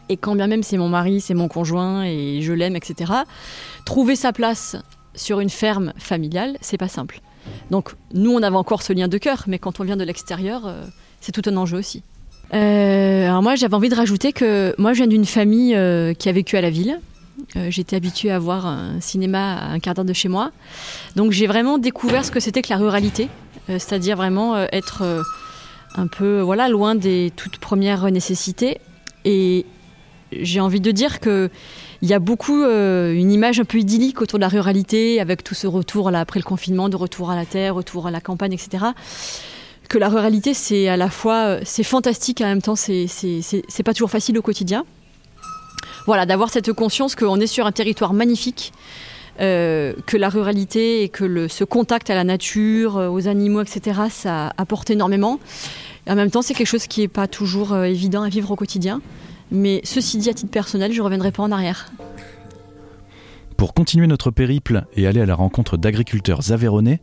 [0.09, 3.13] Et quand bien même c'est mon mari, c'est mon conjoint et je l'aime, etc.,
[3.87, 4.77] trouver sa place
[5.15, 7.21] sur une ferme familiale, c'est pas simple.
[7.71, 10.67] Donc nous, on avait encore ce lien de cœur, mais quand on vient de l'extérieur,
[10.67, 10.83] euh,
[11.21, 12.03] c'est tout un enjeu aussi.
[12.53, 16.29] Euh, alors moi, j'avais envie de rajouter que moi, je viens d'une famille euh, qui
[16.29, 17.01] a vécu à la ville.
[17.57, 20.53] Euh, j'étais habituée à voir un cinéma à un quart d'heure de chez moi.
[21.17, 23.29] Donc j'ai vraiment découvert ce que c'était que la ruralité,
[23.69, 25.25] c'est-à-dire vraiment être
[25.95, 28.79] un peu voilà loin des toutes premières nécessités.
[29.25, 29.65] Et
[30.33, 31.51] j'ai envie de dire que
[32.03, 35.55] il y a beaucoup une image un peu idyllique autour de la ruralité, avec tout
[35.55, 38.53] ce retour là après le confinement, de retour à la terre, retour à la campagne,
[38.53, 38.85] etc
[39.89, 43.07] que la ruralité, c'est à la fois euh, c'est fantastique et en même temps, c'est
[43.85, 44.85] pas toujours facile au quotidien.
[46.07, 48.73] Voilà, d'avoir cette conscience qu'on est sur un territoire magnifique,
[49.41, 54.03] euh, que la ruralité et que ce contact à la nature, euh, aux animaux, etc.,
[54.11, 55.41] ça apporte énormément.
[56.07, 59.01] En même temps, c'est quelque chose qui n'est pas toujours évident à vivre au quotidien.
[59.51, 61.91] Mais ceci dit, à titre personnel, je ne reviendrai pas en arrière.
[63.57, 67.01] Pour continuer notre périple et aller à la rencontre d'agriculteurs aveyronnais,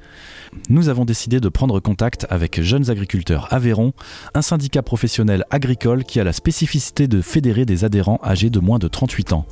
[0.70, 3.94] nous avons décidé de prendre contact avec Jeunes Agriculteurs Aveyron,
[4.34, 8.80] un syndicat professionnel agricole qui a la spécificité de fédérer des adhérents âgés de moins
[8.80, 9.46] de 38 ans.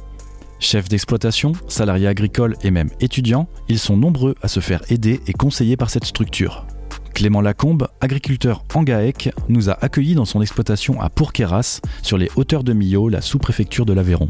[0.60, 5.34] Chefs d'exploitation, salariés agricoles et même étudiants, ils sont nombreux à se faire aider et
[5.34, 6.66] conseiller par cette structure.
[7.14, 12.30] Clément Lacombe, agriculteur en GAEC, nous a accueillis dans son exploitation à Pourqueras, sur les
[12.36, 14.30] hauteurs de Millau, la sous-préfecture de l'Aveyron.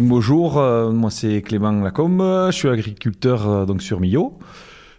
[0.00, 4.38] Bonjour, euh, moi c'est Clément Lacombe, je suis agriculteur euh, donc sur Millau.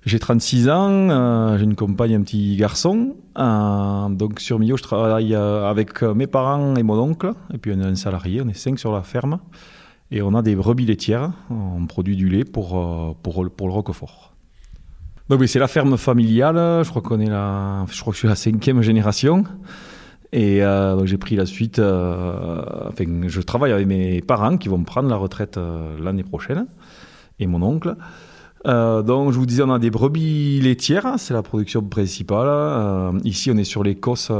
[0.05, 3.15] J'ai 36 ans, euh, j'ai une compagne, un petit garçon.
[3.35, 7.85] donc sur Millau, je travaille avec mes parents et mon oncle, et puis on est
[7.85, 9.39] un salarié, on est cinq sur la ferme.
[10.11, 14.35] Et on a des brebis laitières, on produit du lait pour, le Roquefort.
[15.27, 18.35] Donc c'est la ferme familiale, je crois qu'on est je crois que je suis la
[18.35, 19.43] cinquième génération.
[20.33, 21.77] Et euh, j'ai pris la suite.
[21.77, 26.65] Euh, enfin, je travaille avec mes parents qui vont prendre la retraite euh, l'année prochaine
[27.39, 27.95] et mon oncle.
[28.65, 32.49] donc, je vous disais, on a des brebis laitières, c'est la production principale.
[33.23, 34.31] ici, on est sur les Cosses,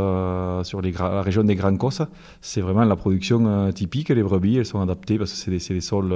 [0.64, 2.02] sur les la région des Grands Cosses.
[2.42, 4.10] C'est vraiment la production typique.
[4.10, 6.16] Les brebis, elles sont adaptées parce que c'est des, des, sols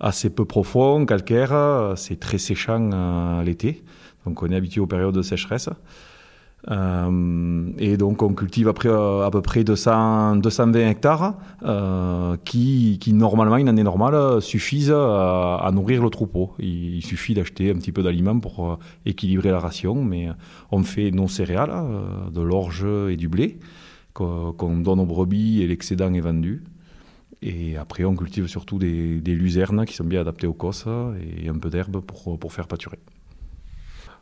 [0.00, 1.94] assez peu profonds, calcaires.
[1.96, 3.84] C'est très séchant l'été.
[4.26, 5.70] Donc, on est habitué aux périodes de sécheresse.
[6.70, 13.12] Euh, et donc on cultive euh, à peu près 200, 220 hectares euh, qui, qui,
[13.14, 16.52] normalement, une année normale, suffisent à, nourrir le troupeau.
[16.58, 20.28] Il, suffit d'acheter un petit peu d'aliments pour équilibrer la ration, mais
[20.70, 21.72] on fait nos céréales,
[22.32, 23.58] de l'orge et du blé
[24.12, 26.64] qu'on donne aux brebis et l'excédent est vendu.
[27.40, 30.86] Et après, on cultive surtout des, luzernes qui sont bien adaptées aux cosses
[31.40, 32.98] et un peu d'herbe pour faire pâturer.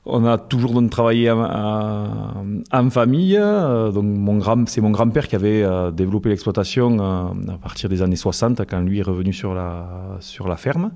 [0.08, 3.36] On a toujours donc travaillé en, famille.
[3.36, 8.14] Euh, donc c'est mon grand-père qui avait euh, développé l'exploitation euh, à partir des années
[8.14, 10.92] 60 quand lui est revenu sur la, ferme.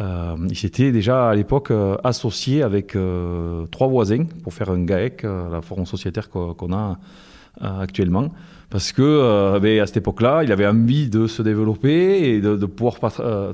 [0.00, 2.96] il s'était déjà à l'époque associé avec
[3.70, 6.98] trois voisins pour faire un GAEC, la forme sociétaire qu'on a
[7.60, 8.30] actuellement
[8.68, 12.96] parce que ben, à cette époque-là, il avait envie de se développer et de, pouvoir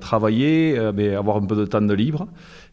[0.00, 2.26] travailler, mais avoir un peu de temps de libre.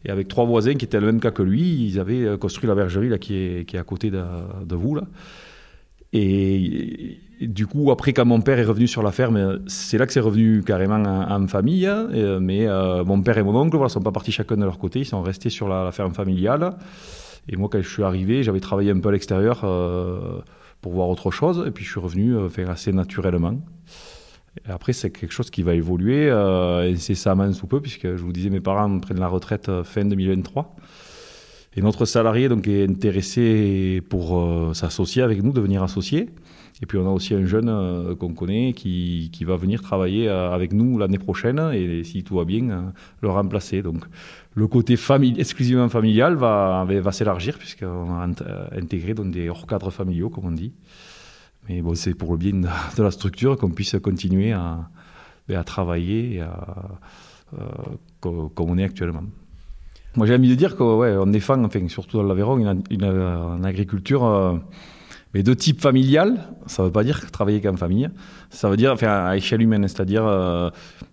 [0.04, 2.68] Et avec trois voisins qui étaient le même cas que lui, ils avaient euh, construit
[2.68, 4.94] la bergerie là, qui, est, qui est à côté de, vous.
[4.94, 5.02] Là.
[6.12, 10.12] Et, du coup, après, quand mon père est revenu sur la ferme, c'est là que
[10.12, 11.86] c'est revenu carrément en, famille.
[11.86, 12.08] Hein.
[12.12, 14.78] Euh, mais euh, mon père et mon oncle ne sont pas partis chacun de leur
[14.78, 16.74] côté, ils sont restés sur la, ferme familiale.
[17.48, 19.60] Et moi, quand je suis arrivé, j'avais travaillé un peu à l'extérieur
[20.80, 21.64] pour voir autre chose.
[21.66, 23.58] Et puis, je suis revenu faire assez naturellement
[24.68, 28.50] après, c'est quelque chose qui va évoluer euh, incessamment sous peu, puisque je vous disais,
[28.50, 30.76] mes parents prennent la retraite euh, fin 2023.
[31.76, 36.30] Et notre salarié donc, est intéressé pour euh, s'associer avec nous, devenir associé.
[36.82, 40.28] Et puis on a aussi un jeune euh, qu'on connaît qui, qui, va venir travailler
[40.28, 43.82] avec nous l'année prochaine et si tout va bien, le remplacer.
[43.82, 44.04] Donc
[44.54, 48.28] le côté famille, exclusivement familial va, va, s'élargir puisqu'on a
[48.76, 50.72] intégré donc, des hors cadres familiaux, comme on dit.
[51.68, 54.88] Mais bon, c'est pour le bien de la structure qu'on puisse continuer à,
[55.48, 56.42] ben, à travailler
[57.58, 57.58] euh,
[58.20, 59.24] comme, on est actuellement.
[60.16, 62.58] Moi, j'ai envie de dire qu'on ouais, défend, surtout dans l'Aveyron,
[62.90, 64.56] une, agriculture euh,
[65.34, 66.38] mais de type familial.
[66.66, 68.08] Ça ne veut pas dire travailler qu'en famille.
[68.50, 70.70] Ça veut dire enfin, à échelle humaine, c'est-à-dire euh,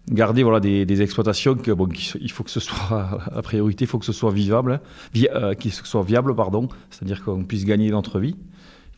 [0.09, 1.71] garder voilà, des, exploitations que,
[2.21, 4.79] il faut que ce soit, la priorité, il faut que ce soit vivable,
[5.15, 8.35] hein, soit viable, pardon, c'est-à-dire qu'on puisse gagner notre vie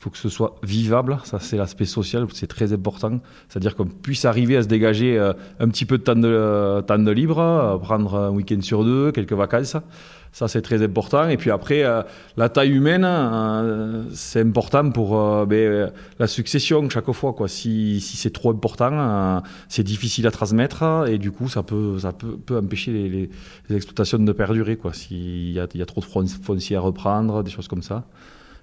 [0.03, 1.17] faut que ce soit vivable.
[1.23, 3.19] Ça, c'est l'aspect social, c'est très important.
[3.47, 6.81] C'est-à-dire qu'on puisse arriver à se dégager euh, un petit peu de temps de, euh,
[6.81, 9.77] temps libre, euh, prendre un week-end sur deux, quelques vacances.
[10.33, 11.29] Ça, c'est très important.
[11.29, 11.83] Et puis après,
[12.37, 13.07] la taille humaine,
[14.13, 17.35] c'est important pour ben, la succession chaque fois.
[17.45, 22.13] Si, si c'est trop important, c'est difficile à transmettre et du coup, ça peut, ça
[22.13, 22.91] peut, peut empêcher
[23.69, 24.75] les, exploitations de perdurer.
[24.93, 28.03] S'il y y a trop de foncier à reprendre, des choses comme ça.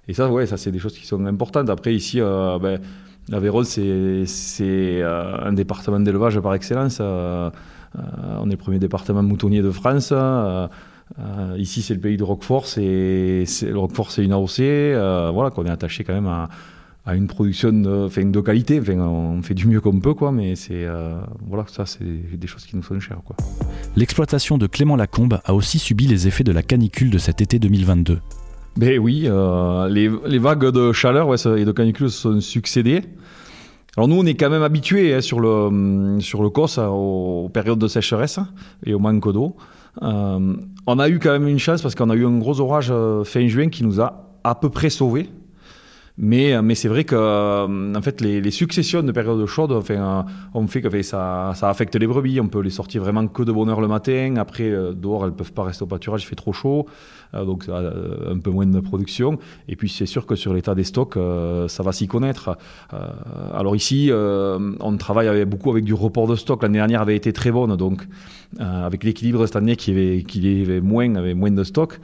[0.08, 1.70] Et ça, ouais, ça c'est des choses qui sont importantes.
[1.70, 2.80] Après, ici, euh, ben,
[3.30, 6.98] l'Aveyron, c'est euh, un département d'élevage par excellence.
[7.00, 7.50] Euh,
[7.96, 8.00] euh,
[8.40, 10.12] on est le premier département moutonnier de France.
[11.56, 12.66] ici, c'est le pays de Roquefort.
[12.66, 14.58] C'est, le Roquefort, c'est une AOC.
[15.32, 16.48] voilà, qu'on est attaché quand même à,
[17.14, 18.80] une production de, qualité.
[18.90, 20.86] On fait du mieux qu'on peut, quoi, mais c'est
[21.46, 23.20] voilà, ça, c'est des choses qui nous sont chères.
[23.24, 23.36] Quoi.
[23.96, 27.58] L'exploitation de Clément Lacombe a aussi subi les effets de la canicule de cet été
[27.58, 28.20] 2022.
[28.76, 33.02] Ben oui, euh, les, vagues de chaleur et de canicule se sont succédées.
[33.96, 37.50] Alors nous, on est quand même habitués hein, sur, le, hum, sur le COS aux,
[37.52, 38.38] périodes de sécheresse
[38.87, 39.56] et au manque d'eau.
[40.02, 40.54] Euh,
[40.87, 43.24] on a eu quand même une chance parce qu'on a eu un gros orage euh,
[43.24, 45.28] fin juin qui nous a à peu près sauvés.
[46.22, 47.16] Mais, mais c'est vrai que
[47.96, 51.96] en fait, les, les, successions de périodes chaudes enfin, on fait que ça, ça affecte
[51.96, 52.40] les brebis.
[52.40, 54.35] On peut les sortir vraiment que de bonne heure le matin.
[54.37, 56.87] Après, dehors, elles peuvent pas rester au pâturage, il fait trop chaud.
[57.33, 59.38] donc, un peu moins de production.
[59.66, 61.16] Et puis, c'est sûr que sur l'état des stocks,
[61.68, 62.59] ça va s'y connaître.
[63.54, 66.62] alors ici, on travaille avec, beaucoup avec du report de stock.
[66.62, 67.74] L'année dernière avait été très bonne.
[67.76, 68.06] Donc,
[68.59, 71.98] avec l'équilibre cette année qui avait, qui avait moins, avait moins de stock,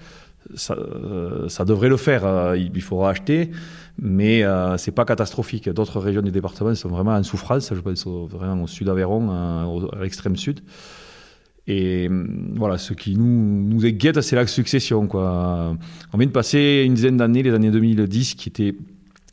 [0.55, 2.24] ça, euh, ça devrait le faire.
[2.24, 3.50] Euh, il, faudra acheter,
[3.98, 5.68] mais euh, c'est pas catastrophique.
[5.68, 7.72] D'autres régions du département sont vraiment en souffrance.
[7.74, 10.61] Je pense vraiment au sud d'Aveyron, à l'extrême sud.
[11.68, 12.09] Et
[12.54, 15.06] voilà, ce qui nous, nous inquiète, c'est la succession.
[15.06, 15.76] Quoi.
[16.12, 18.74] On vient de passer une dizaine d'années, les années 2010, qui étaient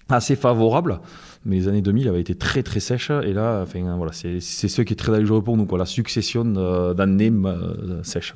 [0.10, 1.00] assez favorables
[1.46, 3.66] mais les années 2000 avaient été très très sèches et là
[3.98, 6.46] voilà c'est ce qui est très dangereux pour nous quoi la succession
[6.94, 7.34] d'années
[8.04, 8.34] sèches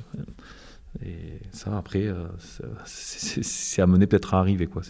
[1.04, 2.26] et ça, après, euh,
[2.84, 4.66] c'est amené peut-être à arriver.
[4.66, 4.82] Quoi.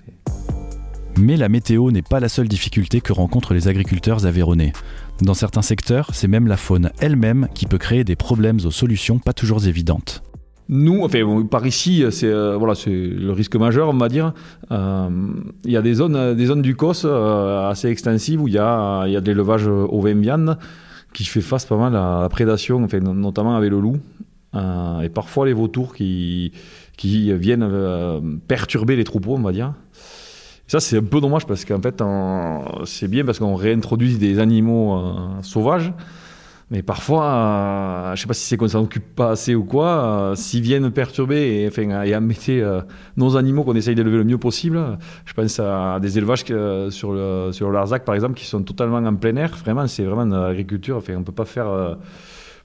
[1.18, 4.72] Mais la météo n'est pas la seule difficulté que rencontrent les agriculteurs avéronnais.
[5.20, 9.18] Dans certains secteurs, c'est même la faune elle-même qui peut créer des problèmes aux solutions
[9.18, 10.22] pas toujours évidentes.
[10.68, 14.32] Nous, enfin, par ici, c'est euh, voilà, c'est le risque majeur, on va dire.
[14.70, 15.08] Euh,
[15.64, 19.06] il y a des zones, des zones du COS assez extensives où il y a,
[19.08, 20.56] y a de l'élevage au viande
[21.14, 23.96] qui fait face pas mal à la prédation, enfin, notamment avec le loup.
[24.54, 26.52] Euh, et parfois les vautours qui,
[26.96, 29.74] qui viennent euh, perturber les troupeaux, on va dire.
[30.68, 32.02] Ça, c'est un peu dommage parce qu'en fait,
[32.84, 35.92] c'est bien parce qu'on réintroduit des animaux euh, sauvages.
[36.70, 40.34] Mais parfois, je ne sais pas si c'est qu'on s'en occupe pas assez ou quoi,
[40.36, 42.62] s'ils viennent perturber et, enfin, embêter
[43.16, 44.98] nos animaux qu'on essaye d'élever le mieux possible.
[45.24, 46.44] Je pense à des élevages
[46.90, 49.56] sur, le, sur l'Arzac, par exemple, qui sont totalement en plein air.
[49.64, 50.98] Vraiment, c'est vraiment de l'agriculture.
[50.98, 51.96] Enfin, on peut pas faire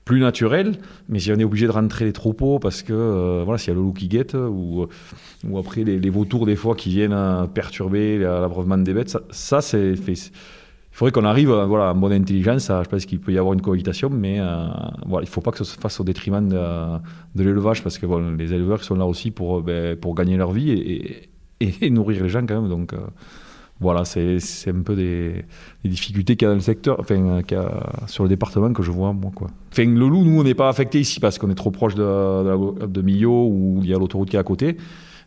[0.06, 0.74] plus naturel,
[1.08, 3.72] mais si on est obligé de rentrer les troupeaux parce que euh, voilà, s'il y
[3.72, 4.88] a le loup qui guette ou,
[5.48, 9.94] ou après les, vautours des fois qui viennent euh, perturber l'abreuvement des bêtes, ça, c'est
[9.94, 12.68] il faudrait qu'on arrive voilà, en bonne intelligence.
[12.68, 14.68] je pense qu'il peut y avoir une cohabitation, mais euh,
[15.08, 18.06] voilà, il ne faut pas que ça se fasse au détriment de, l'élevage parce que
[18.38, 21.30] les éleveurs sont là aussi pour, ben, pour gagner leur vie et,
[21.82, 22.70] et, nourrir les gens quand même.
[22.70, 22.94] Donc,
[23.84, 25.46] voilà, c'est un peu des,
[25.86, 27.41] difficultés qu'il y a dans le secteur, enfin,
[28.08, 29.32] sur le département que je vois, moi.
[29.36, 29.50] Quoi.
[29.72, 32.88] Enfin, le loup, nous, on n'est pas affecté ici parce qu'on est trop proche de,
[32.88, 34.78] de, Millau où il y a l'autoroute qui est à côté.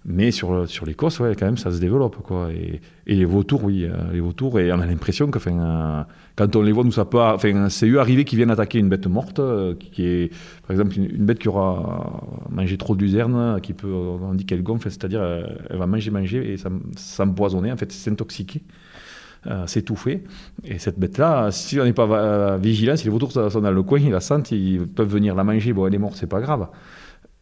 [0.09, 2.23] Mais sur, sur l'Écosse, ouais, quand même, ça se développe.
[2.23, 2.51] Quoi.
[2.53, 2.81] Et,
[3.13, 4.61] les vautours, oui, euh, les vautours.
[4.61, 6.03] Et on a l'impression que euh,
[6.37, 7.21] quand on les voit, nous, ça peut.
[7.21, 10.97] Enfin, c'est eux arriver qui viennent attaquer une bête morte, euh, qui est, par exemple,
[10.97, 15.23] une, bête qui aura mangé trop de luzerne, qui peut, on dit qu'elle gonfle, c'est-à-dire
[15.69, 16.57] elle va manger, manger et
[16.97, 18.63] s'empoisonner, en fait, s'intoxiquer.
[19.67, 20.23] s'étouffer.
[20.65, 23.99] Et cette bête-là, si on n'est pas vigilant, si les vautours sont dans le coin,
[23.99, 25.73] ils la sentent, ils peuvent venir la manger.
[25.73, 26.69] Bon, elle est morte, c'est pas grave.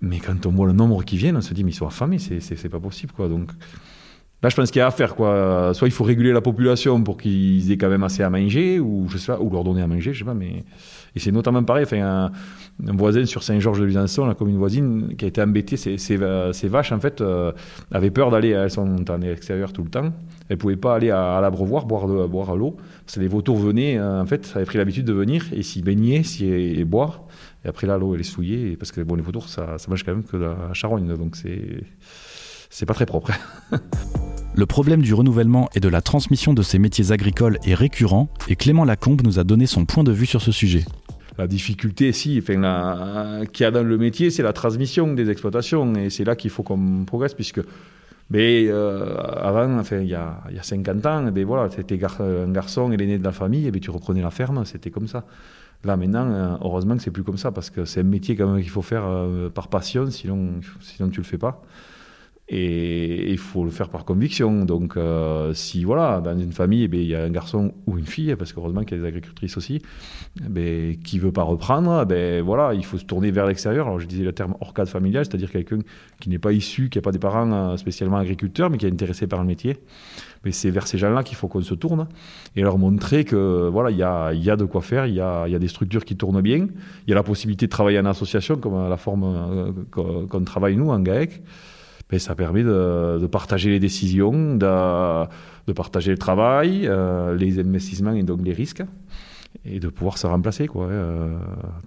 [0.00, 2.18] Mais quand on voit le nombre qui viennent, on se dit, mais ils sont affamés,
[2.18, 3.12] c'est pas possible.
[3.12, 3.28] Quoi.
[3.28, 3.50] Donc
[4.42, 5.14] là, je pense qu'il y a à faire.
[5.14, 5.72] Quoi.
[5.74, 9.06] Soit il faut réguler la population pour qu'ils aient quand même assez à manger, ou,
[9.08, 10.34] je sais pas, ou leur donner à manger, je sais pas.
[10.34, 10.64] Mais...
[11.16, 12.32] C'est notamment pareil, enfin,
[12.84, 16.90] un, voisin sur Saint-Georges de Lusançon, la commune voisine, qui a été embêtée, ces, vaches,
[16.90, 17.52] en fait, euh,
[17.92, 20.12] avaient peur d'aller, elles sont en extérieur tout le temps,
[20.48, 22.76] elles ne pouvaient pas aller à, l'abreuvoir, boire, de, boire l'eau,
[23.06, 25.82] parce que les vautours venaient, euh, en fait, avaient pris l'habitude de venir et s'y
[25.82, 27.22] baigner s'y, boire.
[27.64, 30.04] Et après, là, l'eau, elle est souillée, parce que bon, les vautours, ça, ça mange
[30.04, 31.84] quand même que la charogne, donc c'est,
[32.70, 33.32] c'est pas très propre.
[34.56, 38.56] Le problème du renouvellement et de la transmission de ces métiers agricoles est récurrent, et
[38.56, 40.84] Clément Lacombe nous a donné son point de vue sur ce sujet.
[41.38, 45.94] La difficulté, si, enfin, qu'il y a dans le métier, c'est la transmission des exploitations,
[45.94, 47.60] et c'est là qu'il faut qu'on progresse, puisque
[48.30, 51.80] mais euh, avant, enfin, il y, a, il y a 50 ans, ben voilà, tu
[51.80, 54.90] étais un garçon et l'aîné de la famille, et ben tu reprenais la ferme, c'était
[54.90, 55.24] comme ça.
[55.84, 58.46] Là maintenant, euh, heureusement que c'est plus comme ça parce que c'est un métier quand
[58.46, 61.62] même qu'il faut faire euh, par passion, sinon, sinon tu le fais pas.
[62.46, 64.66] Et il faut le faire par conviction.
[64.66, 67.96] Donc, euh, si voilà, dans une famille, eh ben, il y a un garçon ou
[67.96, 69.80] une fille, parce qu'heureusement qu'il y a des agricultrices aussi,
[70.44, 73.86] eh ben, qui veut pas reprendre, eh ben, voilà, il faut se tourner vers l'extérieur.
[73.86, 75.78] Alors, je disais le terme hors cadre familial, c'est-à-dire quelqu'un
[76.20, 79.26] qui n'est pas issu, qui n'a pas des parents spécialement agriculteurs, mais qui est intéressé
[79.26, 79.78] par le métier.
[80.44, 82.08] Mais c'est vers ces gens-là qu'il faut qu'on se tourne
[82.56, 85.20] et leur montrer que voilà, il y a, y a, de quoi faire, il y
[85.20, 86.68] a, y a, des structures qui tournent bien,
[87.06, 90.76] il y a la possibilité de travailler en association, comme la forme euh, qu'on travaille
[90.76, 91.42] nous en GAEC.
[92.12, 98.22] Mais ça permet de, partager les décisions, de, partager le travail, euh, les investissements et
[98.22, 98.82] donc les risques
[99.64, 100.66] et de pouvoir se remplacer.
[100.66, 100.86] Quoi.
[100.86, 101.36] Euh,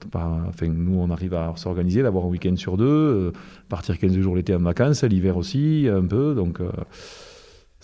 [0.08, 3.34] enfin, nous, on arrive à s'organiser, d'avoir un week-end sur deux,
[3.70, 6.34] partir 15 jours l'été en vacances, l'hiver aussi, un peu.
[6.34, 6.62] Donc,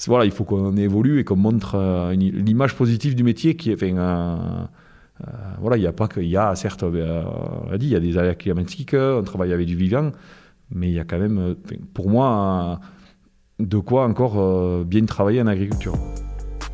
[0.07, 3.81] voilà, il faut qu'on évolue et qu'on montre euh, l'image positive du métier qui est.
[3.83, 4.37] Euh,
[5.21, 6.19] euh, voilà, il n'y a pas que.
[6.19, 9.67] Y a, certes, on a dit, il y a des aléas climatiques, on travaille avec
[9.67, 10.11] du vivant,
[10.73, 11.55] mais il y a quand même,
[11.93, 12.79] pour moi,
[13.59, 15.95] de quoi encore bien travailler en agriculture.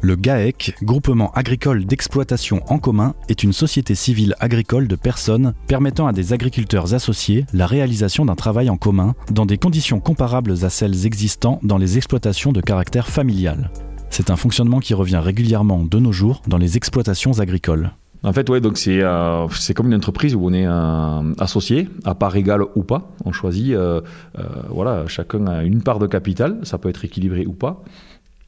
[0.01, 6.07] Le GAEC, Groupement agricole d'exploitation en commun, est une société civile agricole de personnes permettant
[6.07, 10.69] à des agriculteurs associés la réalisation d'un travail en commun dans des conditions comparables à
[10.69, 13.71] celles existant dans les exploitations de caractère familial.
[14.09, 17.91] C'est un fonctionnement qui revient régulièrement de nos jours dans les exploitations agricoles.
[18.23, 21.87] En fait, ouais, donc c'est euh, c'est comme une entreprise où on est euh, associé,
[22.03, 23.09] à part égale ou pas.
[23.23, 24.01] On choisit, euh,
[24.69, 27.81] voilà, chacun a une part de capital, ça peut être équilibré ou pas.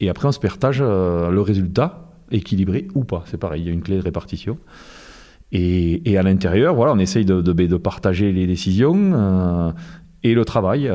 [0.00, 3.22] Et après, on se partage le résultat, équilibré ou pas.
[3.26, 4.58] C'est pareil, il y a une clé de répartition.
[5.52, 9.72] Et, à l'intérieur, voilà, on essaye de, de, de partager les décisions
[10.22, 10.90] et le travail.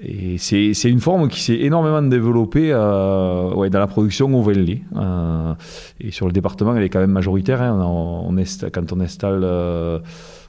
[0.00, 4.82] Et c'est une forme qui s'est énormément développée euh, ouais, dans la production au lait.
[4.96, 5.54] Euh,
[6.00, 7.60] et sur le département, elle est quand même majoritaire.
[7.60, 7.78] hein.
[7.84, 9.98] On, est, quand on installe, euh,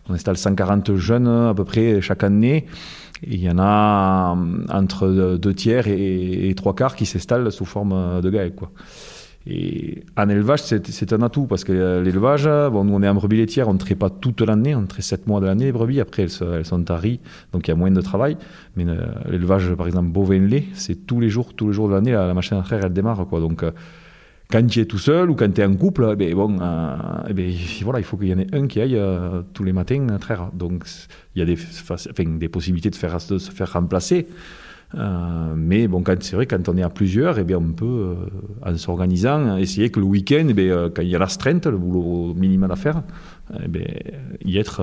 [0.10, 2.66] on installe 140 jeunes à peu près chaque année.
[3.26, 7.66] Il y en a euh, entre deux tiers et, et trois quarts qui s'installent sous
[7.66, 8.56] forme de GAEC.
[8.56, 8.72] Quoi.
[9.46, 13.14] Et en élevage, c'est un atout parce que euh, l'élevage, bon, nous on est en
[13.14, 15.72] brebis laitière, on ne traite pas toute l'année, on traite 7 mois de l'année les
[15.72, 17.20] brebis, après elles, sont taries,
[17.52, 18.38] donc il y a moins de travail.
[18.78, 22.12] Mais euh, l'élevage, par exemple, bovin-lait, c'est tous les jours, tous les jours de l'année,
[22.12, 23.26] la, machine à traire, elle démarre.
[23.26, 23.72] Donc euh,
[24.54, 26.96] quand tu es tout seul ou quand tu es en couple, eh ben, bon, euh,
[27.28, 29.74] eh ben, voilà, il faut qu'il y en ait un qui aille euh, tous les
[29.74, 30.50] matins à traire.
[30.54, 30.86] Donc
[31.36, 34.28] il y a des possibilités de, faire, de se faire remplacer.
[34.96, 38.16] Euh, mais bon, c'est vrai, quand on est à plusieurs, eh bien, on peut, euh,
[38.66, 41.78] en s'organisant, essayer que le week-end, eh bien, euh, quand il y a l'astreinte, le
[41.78, 43.02] boulot minimal à faire,
[43.64, 43.86] eh bien,
[44.46, 44.82] y être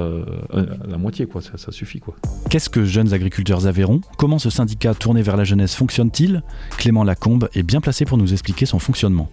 [0.86, 2.00] la moitié, quoi, ça, ça suffit.
[2.00, 2.14] Quoi.
[2.50, 6.42] Qu'est-ce que Jeunes Agriculteurs Aveyron Comment ce syndicat tourné vers la jeunesse fonctionne-t-il?
[6.76, 9.30] Clément Lacombe est bien placé pour nous expliquer son fonctionnement.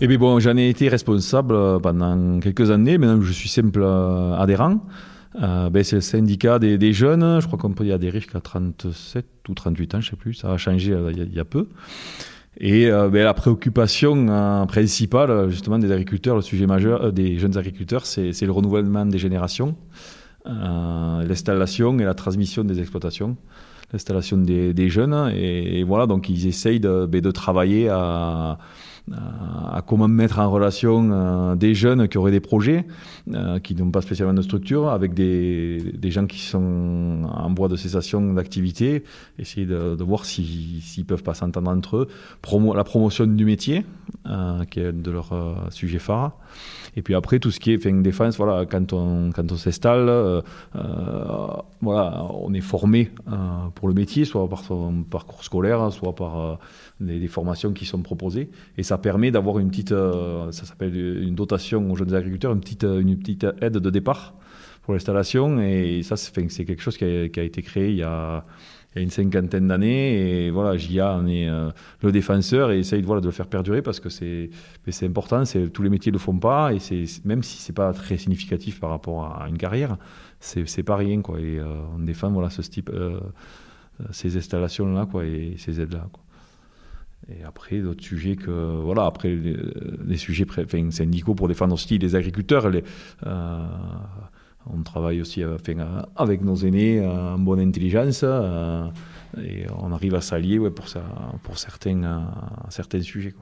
[0.00, 4.80] Eh bien, bon, j'en ai été responsable pendant quelques années, maintenant je suis simple adhérent.
[5.42, 8.40] Euh, ben, c'est le syndicat des, des jeunes, je crois qu'on peut y adhérer jusqu'à
[8.40, 11.44] 37 ou 38 ans, je sais plus, ça a changé euh, il y a- a
[11.44, 11.68] peu.
[12.58, 14.26] Et euh, ben, la préoccupation
[14.68, 19.76] principale, justement, des agriculteurs, le sujet majeur des jeunes agriculteurs, c'est le renouvellement des générations,
[20.46, 23.36] l'installation et la transmission des exploitations,
[23.92, 25.32] l'installation des, des jeunes.
[25.34, 28.58] Et, voilà, donc ils essayent de, ben, de travailler à,
[29.12, 32.86] à comment mettre en relation euh, des jeunes qui auraient des projets,
[33.34, 37.68] euh, qui n'ont pas spécialement de structure, avec des, des gens qui sont en voie
[37.68, 39.04] de cessation d'activité,
[39.38, 42.08] essayer de, voir si- s'ils peuvent pas s'entendre entre eux,
[42.74, 43.84] la promotion du métier,
[44.26, 46.32] euh, qui est de leurs euh, sujets phares.
[46.96, 50.40] Et puis après, tout ce qui est défense, voilà, quand on, quand on s'installe, euh,
[50.76, 51.48] euh,
[51.82, 53.34] voilà, on est formé euh,
[53.74, 56.54] pour le métier, soit par son parcours scolaire, soit par euh,
[57.00, 58.48] des, des formations qui sont proposées.
[58.78, 62.60] Et ça permet d'avoir une petite, euh, ça s'appelle une dotation aux jeunes agriculteurs, une
[62.60, 64.34] petite, euh, une petite aide de départ
[64.82, 65.60] pour l'installation.
[65.60, 68.44] Et ça, c'est quelque chose qui a, été créé il y a,
[68.96, 70.46] une cinquantaine d'années.
[70.46, 71.70] Et voilà, JIA en est euh,
[72.02, 74.50] le défenseur et essaye voilà, de le faire perdurer parce que c'est
[75.02, 75.42] important.
[75.72, 76.72] Tous les métiers ne le font pas.
[76.72, 76.78] Et
[77.24, 79.96] même si c'est pas très significatif par rapport à une carrière,
[80.40, 81.22] c'est pas rien.
[81.22, 81.40] Quoi.
[81.40, 81.60] Et
[81.96, 82.90] on défend voilà, ce type,
[84.10, 86.08] ces installations-là et ces aides-là.
[87.28, 88.50] Et après, d'autres sujets que.
[88.50, 90.46] Voilà, après, les, sujets
[90.90, 92.70] syndicaux pour défendre aussi les agriculteurs.
[93.26, 93.66] Euh,
[94.66, 98.22] on travaille aussi euh, euh, avec nos aînés en bonne intelligence.
[98.22, 103.34] et on arrive à s'allier pour, certains, sujets.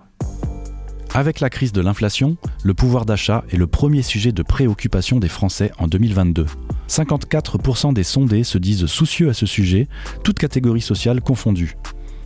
[1.14, 5.28] Avec la crise de l'inflation, le pouvoir d'achat est le premier sujet de préoccupation des
[5.28, 6.46] Français en 2022.
[6.88, 9.88] 54% des sondés se disent soucieux à ce sujet,
[10.24, 11.76] toutes catégories sociales confondues.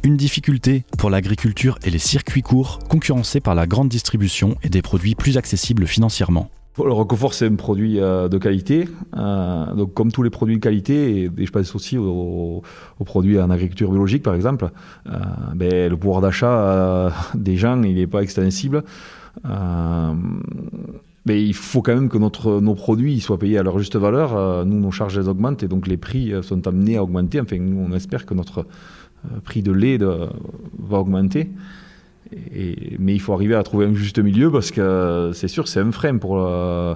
[0.03, 4.83] Une difficulté pour l'agriculture et les circuits courts, concurrencés par la grande distribution et des
[4.83, 6.51] produits plus accessibles financièrement.
[6.85, 8.87] Le Roquefort, c'est un produit euh, de qualité.
[9.17, 12.63] Euh, donc, comme tous les produits de qualité, et, je pense aussi aux,
[13.05, 14.69] produits en agriculture biologique, par exemple,
[15.09, 15.17] euh,
[15.55, 18.85] ben, le pouvoir d'achat des gens, il n'est pas extensible.
[21.29, 24.65] Mais il faut quand même que notre, nos produits soient payés à leur juste valeur.
[24.65, 27.41] Nous, nos charges elles augmentent et donc les prix sont amenés à augmenter.
[27.41, 28.65] Enfin, nous, on espère que notre
[29.45, 31.51] prix de lait va augmenter.
[32.99, 35.93] Mais il faut arriver à trouver un juste milieu parce que c'est sûr c'est un
[35.93, 36.95] frein pour le,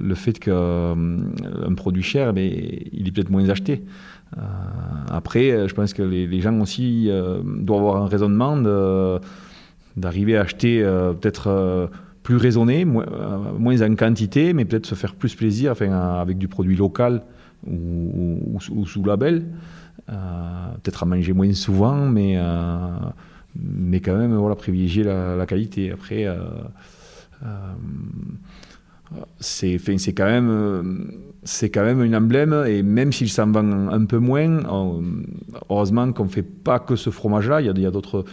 [0.00, 0.96] le- fait qu'un
[1.76, 3.82] produit cher, mais il est peut-être moins acheté.
[4.36, 4.40] Euh,
[5.10, 8.56] après, je pense que les, gens aussi euh, doivent avoir un raisonnement
[9.96, 11.86] d'arriver à acheter euh, peut-être euh,
[12.22, 16.38] plus raisonné, moins, euh, moins en quantité, mais peut-être se faire plus plaisir euh, avec
[16.38, 17.22] du produit local
[17.66, 19.44] ou sous label.
[20.10, 22.90] Euh, peut-être à manger moins souvent, mais, euh,
[23.56, 25.92] mais quand même voilà, privilégier la, qualité.
[25.92, 26.36] Après, euh,
[29.38, 29.78] c'est
[30.14, 34.60] quand même c'est quand même emblème et même s'il s'en vend un peu moins,
[35.70, 37.62] heureusement qu'on ne fait pas que ce fromage-là.
[37.62, 38.24] Il y a, d'autres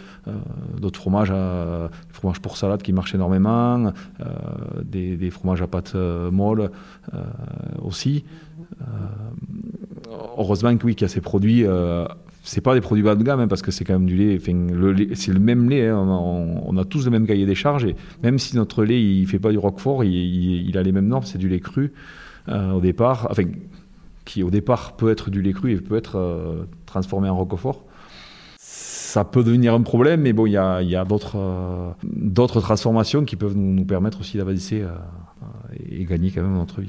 [0.94, 3.92] fromages, euh, fromages pour salade qui marchent énormément,
[4.82, 6.70] des, des, fromages à pâte molle
[7.80, 8.24] aussi.
[10.38, 11.64] Heureusement que oui, qu'il y a ces produits
[12.42, 14.38] c'est pas des produits bas de gamme hein, parce que c'est quand même du lait.
[15.14, 15.88] c'est le même lait.
[15.88, 19.26] Hein, on, a tous le même cahier des charges et même si notre lait il
[19.26, 21.24] fait pas du roquefort, il, a les mêmes normes.
[21.24, 21.92] C'est du lait cru
[22.48, 23.44] euh, au départ, enfin
[24.24, 27.84] qui au départ peut être du lait cru et peut être euh, transformé en roquefort.
[28.58, 33.56] Ça peut devenir un problème, mais bon, il y a, euh, d'autres transformations qui peuvent
[33.56, 34.84] nous, permettre aussi d'avancer
[35.90, 36.88] et gagner quand même notre vie.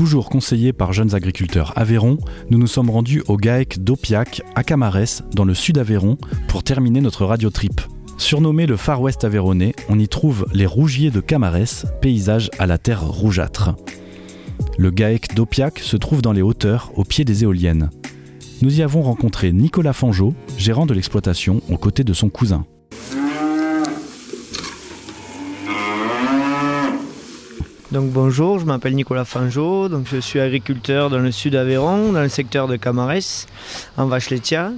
[0.00, 2.16] Toujours conseillé par jeunes agriculteurs Aveyron,
[2.48, 6.16] nous nous sommes rendus au GAEC d'Opiac à Camarès, dans le sud Aveyron,
[6.48, 7.82] pour terminer notre radio trip.
[8.16, 12.78] Surnommé le Far West Aveyronnais, on y trouve les rougiers de Camarès, paysage à la
[12.78, 13.76] terre rougeâtre.
[14.78, 17.90] Le GAEC d'Opiac se trouve dans les hauteurs, au pied des éoliennes.
[18.62, 22.64] Nous y avons rencontré Nicolas Fangeau, gérant de l'exploitation, aux côtés de son cousin.
[27.92, 32.22] Donc bonjour, je m'appelle Nicolas Fangeau, donc je suis agriculteur dans le sud d'Aveyron, dans
[32.22, 33.48] le secteur de Camarès,
[33.96, 34.70] en vache laitière.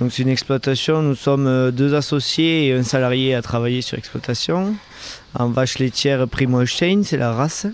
[0.00, 4.76] C'est une exploitation, nous sommes euh, deux associés et un salarié à travailler sur l'exploitation.
[5.38, 7.66] En vache laitière Primo Holstein, c'est la race.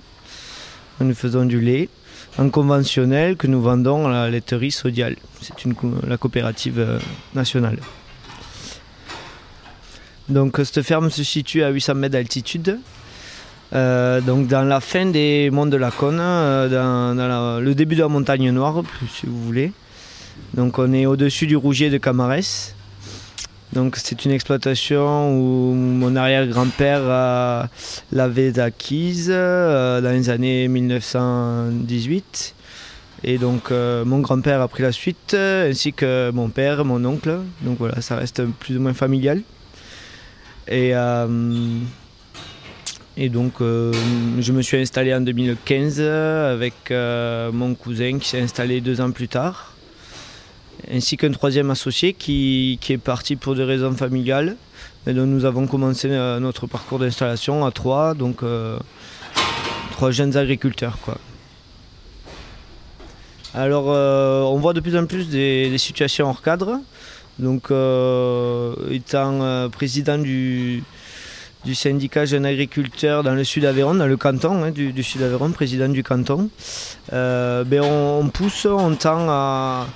[0.99, 1.89] Nous faisons du lait
[2.37, 5.15] en conventionnel que nous vendons à la laiterie Sodial.
[5.41, 5.55] C'est
[6.05, 6.99] la coopérative euh,
[7.37, 7.79] nationale.
[10.29, 12.81] Donc cette ferme se situe à 800 mètres d'altitude.
[13.75, 18.03] Euh, donc dans la fin des monts de la Cône, euh, dans, le début de
[18.03, 18.83] la montagne noire,
[19.15, 19.73] si vous voulez.
[20.55, 22.75] Donc on est au-dessus du rougier de Camarès.
[23.73, 27.69] Donc c'est une exploitation où mon arrière-grand-père
[28.13, 32.55] l'avait acquise euh, dans les années 1918.
[33.25, 37.39] Et donc mon grand-père a pris la suite, ainsi que mon père, mon oncle.
[37.63, 39.41] Donc voilà, ça reste plus ou moins familial.
[40.69, 40.93] Et
[43.17, 43.93] et donc, euh,
[44.41, 49.11] je me suis installé en 2015 avec euh, mon cousin qui s'est installé deux ans
[49.11, 49.75] plus tard,
[50.91, 54.57] ainsi qu'un troisième associé qui, est parti pour des raisons familiales.
[55.07, 58.43] Et donc, nous avons commencé euh, notre parcours d'installation à trois, donc
[59.93, 60.99] trois jeunes agriculteurs.
[63.53, 66.81] Alors, on voit de plus en plus des, des situations hors cadre.
[67.39, 67.65] Donc,
[68.91, 70.83] étant président du
[71.65, 75.51] du syndicat Jeunes Agriculteurs dans le sud Aveyron, dans le canton hein, du, sud Aveyron,
[75.51, 76.51] président du canton.
[77.13, 79.87] Euh, ben on, pousse, on tend à,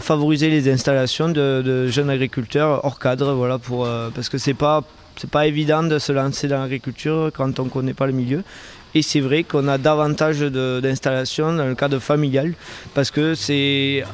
[0.00, 4.82] favoriser les installations de, jeunes agriculteurs hors cadre, voilà, pour, euh, parce que c'est pas
[5.30, 8.44] pas évident de se lancer dans l'agriculture quand on ne connaît pas le milieu.
[8.94, 12.52] Et c'est vrai qu'on a davantage d'installations dans le cadre familial
[12.94, 14.04] parce que c'est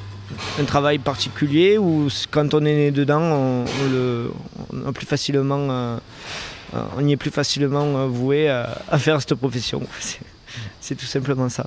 [0.61, 3.64] un travail particulier où quand on est né dedans,
[4.85, 5.99] on, plus facilement, euh,
[6.97, 9.83] on y est plus facilement euh, voué à faire cette profession.
[10.80, 11.66] C'est tout simplement ça.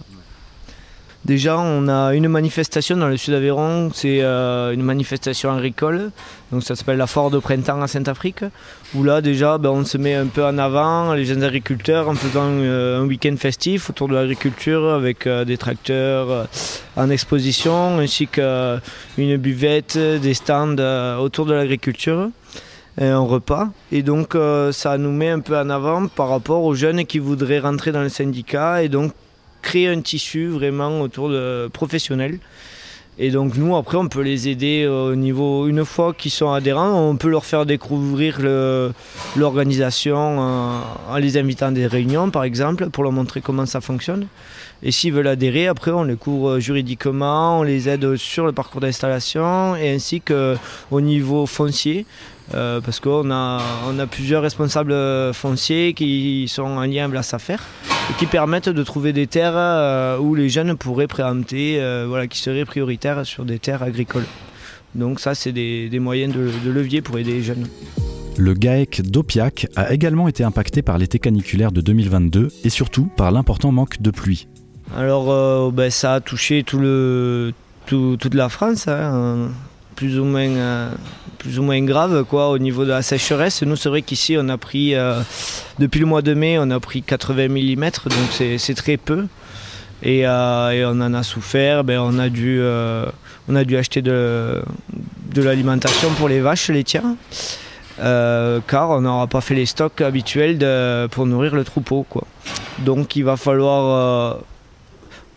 [1.25, 6.11] Déjà, on a une manifestation dans le sud d'Aveyron, c'est euh, une manifestation agricole.
[6.51, 8.45] Donc ça s'appelle la Foire de printemps à Saint-Afrique,
[8.93, 12.13] où là déjà ben, on se met un peu en avant, les jeunes agriculteurs, en
[12.13, 16.47] faisant euh, un week-end festif autour de l'agriculture avec euh, des tracteurs
[16.95, 20.77] en exposition, ainsi qu'une buvette, des stands
[21.19, 22.29] autour de l'agriculture
[23.01, 23.69] et un repas.
[23.91, 24.37] Et donc
[24.71, 28.03] ça nous met un peu en avant par rapport aux jeunes qui voudraient rentrer dans
[28.03, 29.11] le syndicat et donc
[29.65, 32.39] créer un tissu vraiment autour de professionnels.
[33.17, 36.99] Et donc nous, après, on peut les aider au niveau, une fois qu'ils sont adhérents,
[37.09, 38.39] on peut leur faire découvrir
[39.37, 44.27] l'organisation en, les invitant à des réunions, par exemple, pour leur montrer comment ça fonctionne.
[44.83, 48.81] Et s'ils veulent adhérer, après, on les couvre juridiquement, on les aide sur le parcours
[48.81, 52.05] d'installation, et ainsi qu'au niveau foncier,
[52.53, 54.93] euh, parce qu'on a, on a plusieurs responsables
[55.33, 57.55] fonciers qui sont en lien avec la SAFER
[58.17, 62.39] qui permettent de trouver des terres euh, où les jeunes pourraient préempter, euh, voilà, qui
[62.39, 64.25] seraient prioritaires sur des terres agricoles.
[64.93, 67.67] Donc ça, c'est des, moyens de, levier pour aider les jeunes.
[68.37, 73.31] Le GAEC d'Opiac a également été impacté par l'été caniculaire de 2022 et surtout par
[73.31, 74.47] l'important manque de pluie.
[74.95, 77.53] Alors ben, ça a touché tout le,
[77.85, 78.87] toute la France.
[78.87, 79.49] Hein
[79.95, 80.91] plus ou moins, euh,
[81.45, 83.61] plus ou moins grave quoi, au niveau de la sécheresse.
[83.61, 85.21] Nous, c'est vrai qu'ici, on a pris, euh,
[85.77, 89.27] depuis le mois de mai, on a pris 80 mm, donc c'est très peu.
[90.03, 91.83] Euh, et, on en a souffert.
[91.83, 92.59] Ben, on, a dû,
[93.47, 94.63] on a dû acheter de,
[95.33, 97.03] de l'alimentation pour les vaches laitières.
[97.97, 100.57] car on n'aura pas fait les stocks habituels
[101.11, 102.07] pour nourrir le troupeau.
[102.09, 102.25] Quoi.
[102.79, 104.39] Donc il va falloir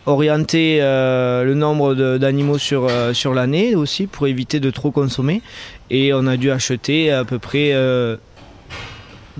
[0.09, 5.41] orienter le nombre d'animaux sur, sur l'année aussi pour éviter de trop consommer.
[5.89, 7.73] Et on a dû acheter à peu près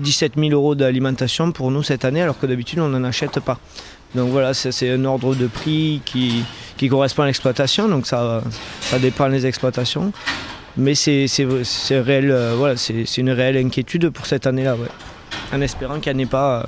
[0.00, 3.58] 17 000 euros d'alimentation pour nous cette année, alors que d'habitude on n'en achète pas.
[4.14, 6.44] Donc voilà, c'est un ordre de prix qui,
[6.88, 8.42] correspond à l'exploitation, donc ça,
[9.00, 10.12] dépend des exploitations.
[10.76, 12.76] Mais c'est euh,
[13.18, 14.76] une réelle inquiétude pour cette année-là,
[15.52, 16.66] en espérant qu'il n'y en ait pas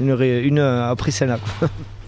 [0.00, 1.38] euh, une, après celle-là.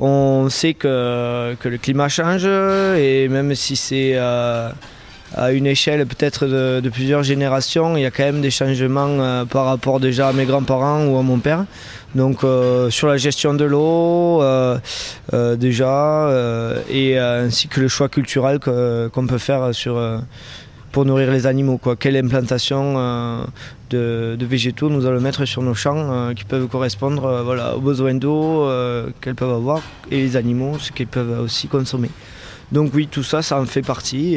[0.00, 4.70] On sait que, le climat change et même si c'est euh,
[5.36, 9.66] à une échelle peut-être de, plusieurs générations, il y a quand même des changements par
[9.66, 11.64] rapport déjà à mes grands-parents ou à mon père.
[12.14, 14.78] Donc euh, sur la gestion de l'eau euh,
[15.32, 16.28] euh, déjà
[16.88, 20.00] et ainsi que le choix culturel qu'on peut faire sur
[20.92, 21.78] pour nourrir les animaux.
[21.78, 21.96] Quoi.
[21.96, 22.94] Quelle implantation
[23.90, 28.68] de, végétaux nous allons mettre sur nos champs qui peuvent correspondre voilà, aux besoins d'eau
[29.20, 32.10] qu'elles peuvent avoir et les animaux, ce qu'ils peuvent aussi consommer.
[32.72, 34.36] Donc oui, tout ça, ça en fait partie.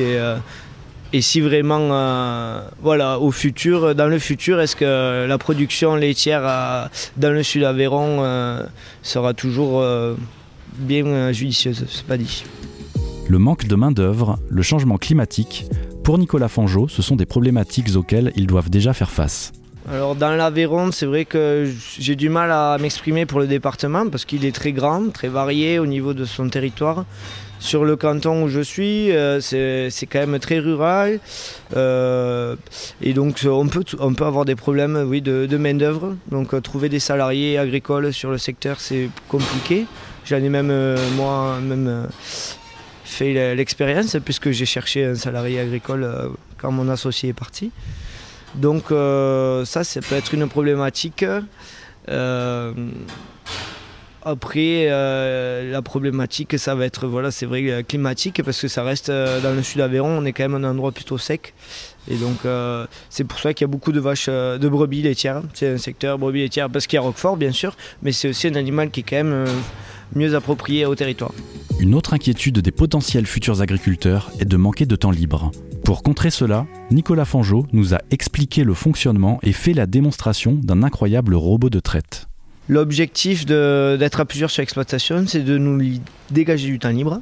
[1.13, 6.89] Et, si vraiment, euh, voilà, au futur, dans le futur, est-ce que la production laitière
[7.17, 8.63] dans le sud Aveyron euh,
[9.03, 10.15] sera toujours euh,
[10.79, 11.85] bien judicieuse?
[11.87, 12.43] C'est pas dit.
[13.29, 15.65] Le manque de main-d'œuvre, le changement climatique,
[16.03, 19.53] pour Nicolas Fangeau, ce sont des problématiques auxquelles ils doivent déjà faire face.
[19.91, 24.25] Alors dans l'Aveyron, c'est vrai que j'ai du mal à m'exprimer pour le département parce
[24.25, 27.05] qu'il est très grand, très varié au niveau de son territoire.
[27.59, 31.19] Sur le canton où je suis, euh, c'est quand même très rural.
[31.77, 32.57] Euh,
[33.01, 36.15] et donc on peut, on peut avoir des problèmes oui, de, main-d'œuvre.
[36.29, 39.85] Donc euh, trouver des salariés agricoles sur le secteur, c'est compliqué.
[40.25, 42.07] J'en ai même moi même
[43.13, 46.07] fait l'expérience puisque j'ai cherché un salarié agricole
[46.57, 47.71] quand mon associé est parti.
[48.55, 51.25] Donc ça, ça peut être une problématique.
[54.25, 58.81] Après, euh, la problématique, ça va être, voilà, c'est vrai, euh, climatique, parce que ça
[58.81, 61.53] reste euh, dans le sud d'Aveyron, on est quand même un endroit plutôt sec.
[62.07, 62.39] Et donc,
[63.09, 65.41] c'est pour ça qu'il y a beaucoup de vaches, de brebis laitières.
[65.53, 68.47] C'est un secteur brebis laitières, parce qu'il y a Roquefort, bien sûr, mais c'est aussi
[68.47, 69.45] un animal qui est quand même
[70.15, 71.31] mieux approprié au territoire.
[71.79, 75.51] Une autre inquiétude des potentiels futurs agriculteurs est de manquer de temps libre.
[75.83, 80.81] Pour contrer cela, Nicolas Fangeau nous a expliqué le fonctionnement et fait la démonstration d'un
[80.83, 82.27] incroyable robot de traite.
[82.69, 85.99] L'objectif d'être à plusieurs sur l'exploitation, c'est de nous
[86.31, 87.19] dégager du temps libre.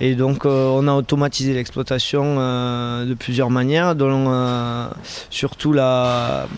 [0.00, 4.88] Et donc euh, on a automatisé l'exploitation euh, de plusieurs manières, dont euh,
[5.30, 6.48] surtout la,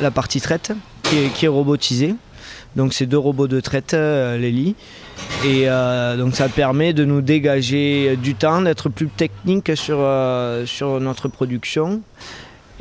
[0.00, 2.14] la, partie traite qui est, robotisée.
[2.76, 4.76] Donc c'est deux robots de traite, les lits.
[5.44, 5.66] Et
[6.16, 9.98] donc ça permet de nous dégager du temps, d'être plus technique sur,
[10.66, 12.02] sur notre production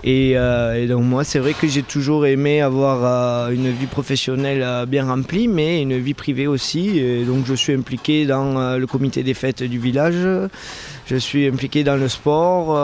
[0.06, 4.62] euh, et, donc moi, c'est vrai que j'ai toujours aimé avoir euh, une vie professionnelle
[4.64, 6.98] euh, bien remplie, mais une vie privée aussi.
[7.00, 10.50] Et donc je suis impliqué dans le comité des fêtes du village.
[11.06, 12.76] Je suis impliqué dans le sport,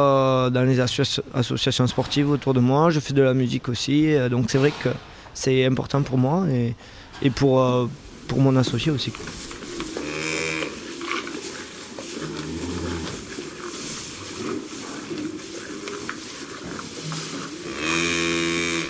[0.51, 2.89] dans les associations sportives autour de moi.
[2.89, 4.14] Je fais de la musique aussi.
[4.30, 4.89] donc c'est vrai que
[5.34, 6.45] c'est important pour moi
[7.22, 7.89] et pour,
[8.28, 9.11] pour mon associé aussi.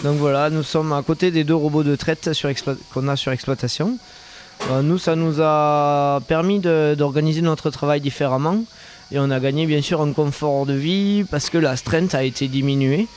[0.06, 2.30] Donc voilà, nous sommes à côté des deux robots de traite
[2.94, 3.98] qu'on a sur exploitation.
[4.70, 8.66] Euh, nous, ça nous a permis d'organiser notre travail différemment
[9.12, 12.24] et on a gagné bien sûr un confort de vie parce que la strength a
[12.24, 13.08] été diminuée.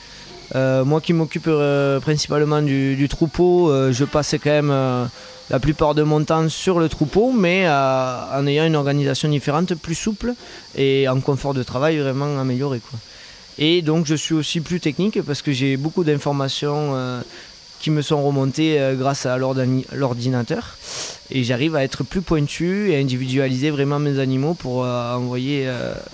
[0.55, 5.09] Euh, moi qui m'occupe euh, principalement du, troupeau, je passais quand même
[5.49, 9.95] la plupart de mon temps sur le troupeau, mais en ayant une organisation différente, plus
[9.95, 10.33] souple
[10.75, 12.81] et en confort de travail vraiment amélioré.
[13.61, 17.21] Et donc je suis aussi plus technique parce que j'ai beaucoup d'informations euh,
[17.79, 20.77] qui me sont remontées euh, grâce à l'ordinateur.
[21.31, 25.69] Et j'arrive à être plus pointu et à individualiser vraiment mes animaux pour euh, envoyer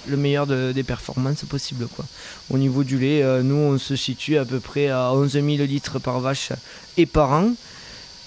[0.07, 1.88] le meilleur des performances possibles.
[1.88, 2.05] Quoi.
[2.49, 5.99] Au niveau du lait, nous on se situe à peu près à 11 000 litres
[5.99, 6.51] par vache
[6.97, 7.51] et par an.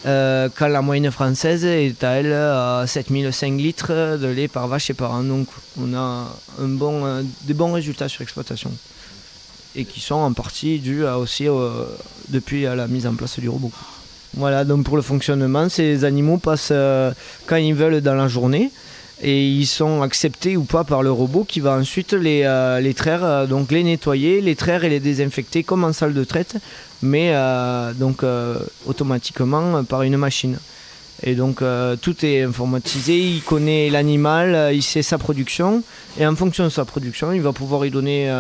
[0.05, 4.95] quand la moyenne française est à elle à 7005 litres de lait par vache et
[4.95, 5.24] par an.
[5.24, 6.26] Donc on a
[6.59, 8.72] un bon, des bons résultats sur l'exploitation
[9.79, 11.47] et qui sont en partie dus aussi
[12.29, 13.72] depuis la mise en place du robot.
[14.35, 17.12] Voilà, donc pour le fonctionnement, ces animaux passent euh,
[17.47, 18.70] quand ils veulent dans la journée
[19.20, 22.95] et ils sont acceptés ou pas par le robot qui va ensuite les, euh, les
[22.95, 26.57] traire, euh, donc les nettoyer, les traire et les désinfecter comme en salle de traite,
[27.03, 27.33] mais
[27.97, 28.22] donc
[28.87, 30.59] automatiquement par une machine.
[31.23, 31.62] Et donc
[32.01, 35.83] tout est informatisé, il connaît l'animal, il sait sa production,
[36.19, 38.31] et en fonction de sa production, il va pouvoir y donner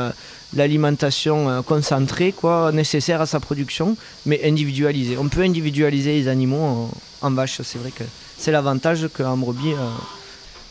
[0.54, 5.16] l'alimentation concentrée quoi, nécessaire à sa production, mais individualisée.
[5.18, 6.88] On peut individualiser les animaux
[7.20, 8.04] en, vache, c'est vrai que
[8.38, 9.74] c'est l'avantage qu'en brebis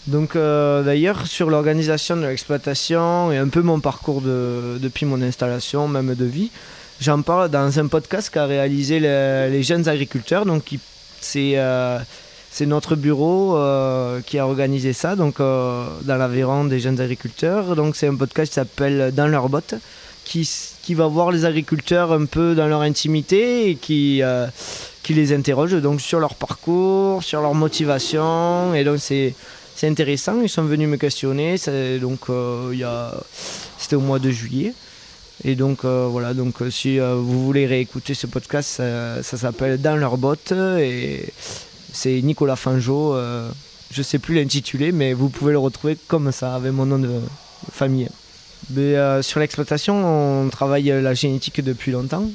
[0.07, 5.87] donc euh, d'ailleurs sur l'organisation de l'exploitation et un peu mon parcours depuis mon installation,
[5.89, 6.49] même de vie,
[7.01, 10.45] j'en parle dans un podcast qu'a réalisé les, jeunes agriculteurs.
[10.45, 10.77] Donc euh,
[11.27, 17.75] c'est notre bureau euh, qui a organisé ça, donc dans l'Aveyron des jeunes agriculteurs.
[17.75, 19.75] Donc c'est un podcast qui s'appelle Dans leurs bottes,
[20.25, 20.49] qui,
[20.83, 24.21] qui va voir les agriculteurs un peu dans leur intimité et qui
[25.03, 28.73] qui les interroge donc sur leur parcours, sur leur motivation.
[28.73, 29.33] Et donc c'est
[29.77, 30.41] c'est intéressant.
[30.41, 31.55] Ils sont venus me questionner.
[31.67, 33.11] Euh,
[33.77, 34.73] c'était au mois de juillet.
[35.43, 36.33] Et donc, euh, voilà.
[36.33, 38.81] Donc, euh, si vous voulez réécouter ce podcast,
[39.21, 40.53] ça, s'appelle Dans leurs bottes.
[40.79, 41.25] Et
[41.93, 43.15] c'est Nicolas Fangeau.
[43.91, 46.99] je ne sais plus l'intitulé, mais vous pouvez le retrouver comme ça, avec mon nom
[46.99, 47.19] de
[47.71, 48.09] famille.
[48.71, 52.27] Mais, sur l'exploitation, on travaille la génétique depuis longtemps.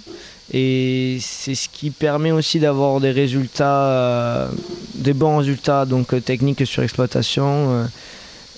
[0.53, 4.49] Et c'est ce qui permet aussi d'avoir des résultats, euh,
[4.95, 7.87] des bons résultats donc euh, techniques sur l'exploitation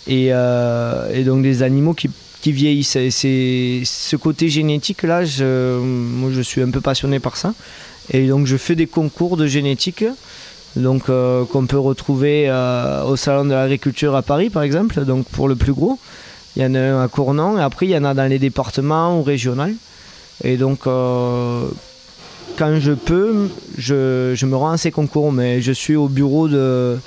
[0.08, 2.10] euh, et, donc des animaux qui,
[2.52, 2.96] vieillissent.
[2.96, 7.54] Et c'est ce côté génétique là, je, moi je suis un peu passionné par ça.
[8.10, 10.04] Et donc je fais des concours de génétique
[10.76, 12.50] donc qu'on peut retrouver
[13.06, 16.00] au salon de l'agriculture à Paris par exemple donc pour le plus gros
[16.56, 18.40] il y en a un à Cournon et après il y en a dans les
[18.40, 19.70] départements ou régionaux
[20.42, 21.68] et donc, euh,
[22.56, 26.98] quand je peux, je, me rends à ces concours, mais je suis au bureau de,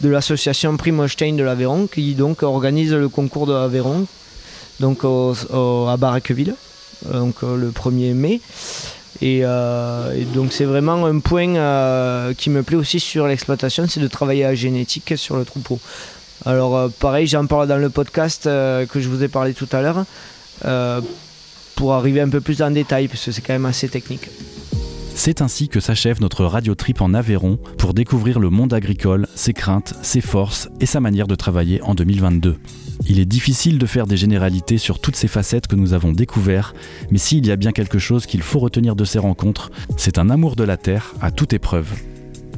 [0.00, 4.06] de l'association Primostein de l'Aveyron qui donc organise le concours de l'Aveyron
[4.80, 6.54] donc à Barraqueville,
[7.10, 8.40] donc euh, le 1er mai.
[9.22, 11.52] Euh, et, donc c'est vraiment un point
[12.34, 15.78] qui me plaît aussi sur l'exploitation, c'est de travailler à génétique sur le troupeau.
[16.46, 20.04] Alors pareil, j'en parle dans le podcast que je vous ai parlé tout à l'heure
[21.76, 24.28] pour arriver un peu plus en détail, parce que c'est quand même assez technique.
[25.22, 29.52] C'est ainsi que s'achève notre radio trip en Aveyron pour découvrir le monde agricole, ses
[29.52, 32.56] craintes, ses forces et sa manière de travailler en 2022.
[33.06, 36.74] Il est difficile de faire des généralités sur toutes ces facettes que nous avons découvertes,
[37.10, 40.30] mais s'il y a bien quelque chose qu'il faut retenir de ces rencontres, c'est un
[40.30, 41.92] amour de la terre à toute épreuve.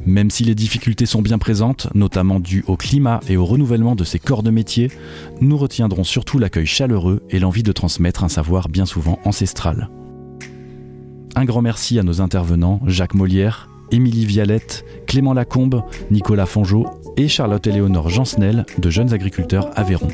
[0.05, 4.05] Même si les difficultés sont bien présentes, notamment dues au climat et au renouvellement de
[4.05, 4.89] ces corps de métier,
[5.41, 9.89] nous retiendrons surtout l'accueil chaleureux et l'envie de transmettre un savoir bien souvent ancestral.
[11.35, 16.85] Un grand merci à nos intervenants Jacques Molière, Émilie Vialette, Clément Lacombe, Nicolas Fongeau
[17.17, 20.09] et Charlotte-Éléonore Jansnel de Jeunes Agriculteurs Aveyron.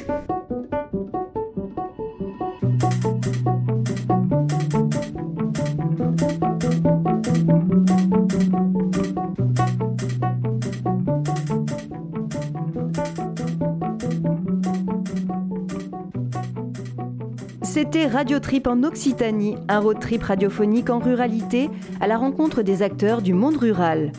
[18.39, 21.69] Radio Trip en Occitanie, un road trip radiophonique en ruralité
[21.99, 24.13] à la rencontre des acteurs du monde rural.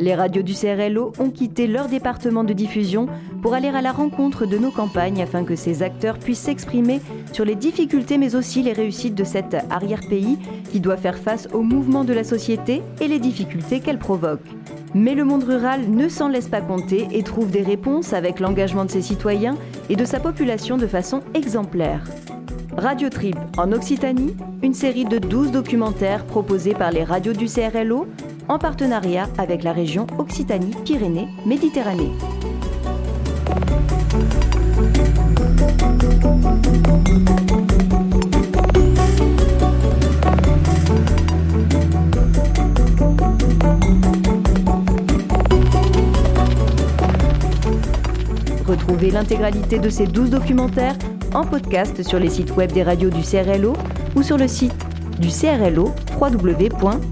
[0.00, 3.06] Les radios du CRLO ont quitté leur département de diffusion
[3.42, 7.00] pour aller à la rencontre de nos campagnes afin que ces acteurs puissent s'exprimer
[7.32, 10.38] sur les difficultés mais aussi les réussites de cet arrière-pays
[10.72, 14.48] qui doit faire face aux mouvements de la société et les difficultés qu'elle provoque.
[14.94, 18.84] Mais le monde rural ne s'en laisse pas compter et trouve des réponses avec l'engagement
[18.84, 19.56] de ses citoyens
[19.88, 22.02] et de sa population de façon exemplaire.
[22.76, 28.06] Radio Trip en Occitanie, une série de 12 documentaires proposés par les radios du CRLO
[28.48, 32.12] en partenariat avec la région Occitanie-Pyrénées-Méditerranée.
[48.66, 50.96] Retrouvez l'intégralité de ces 12 documentaires
[51.34, 53.74] en podcast sur les sites web des radios du CRLO
[54.16, 54.74] ou sur le site
[55.18, 57.10] du CRLO www.crlo.fr.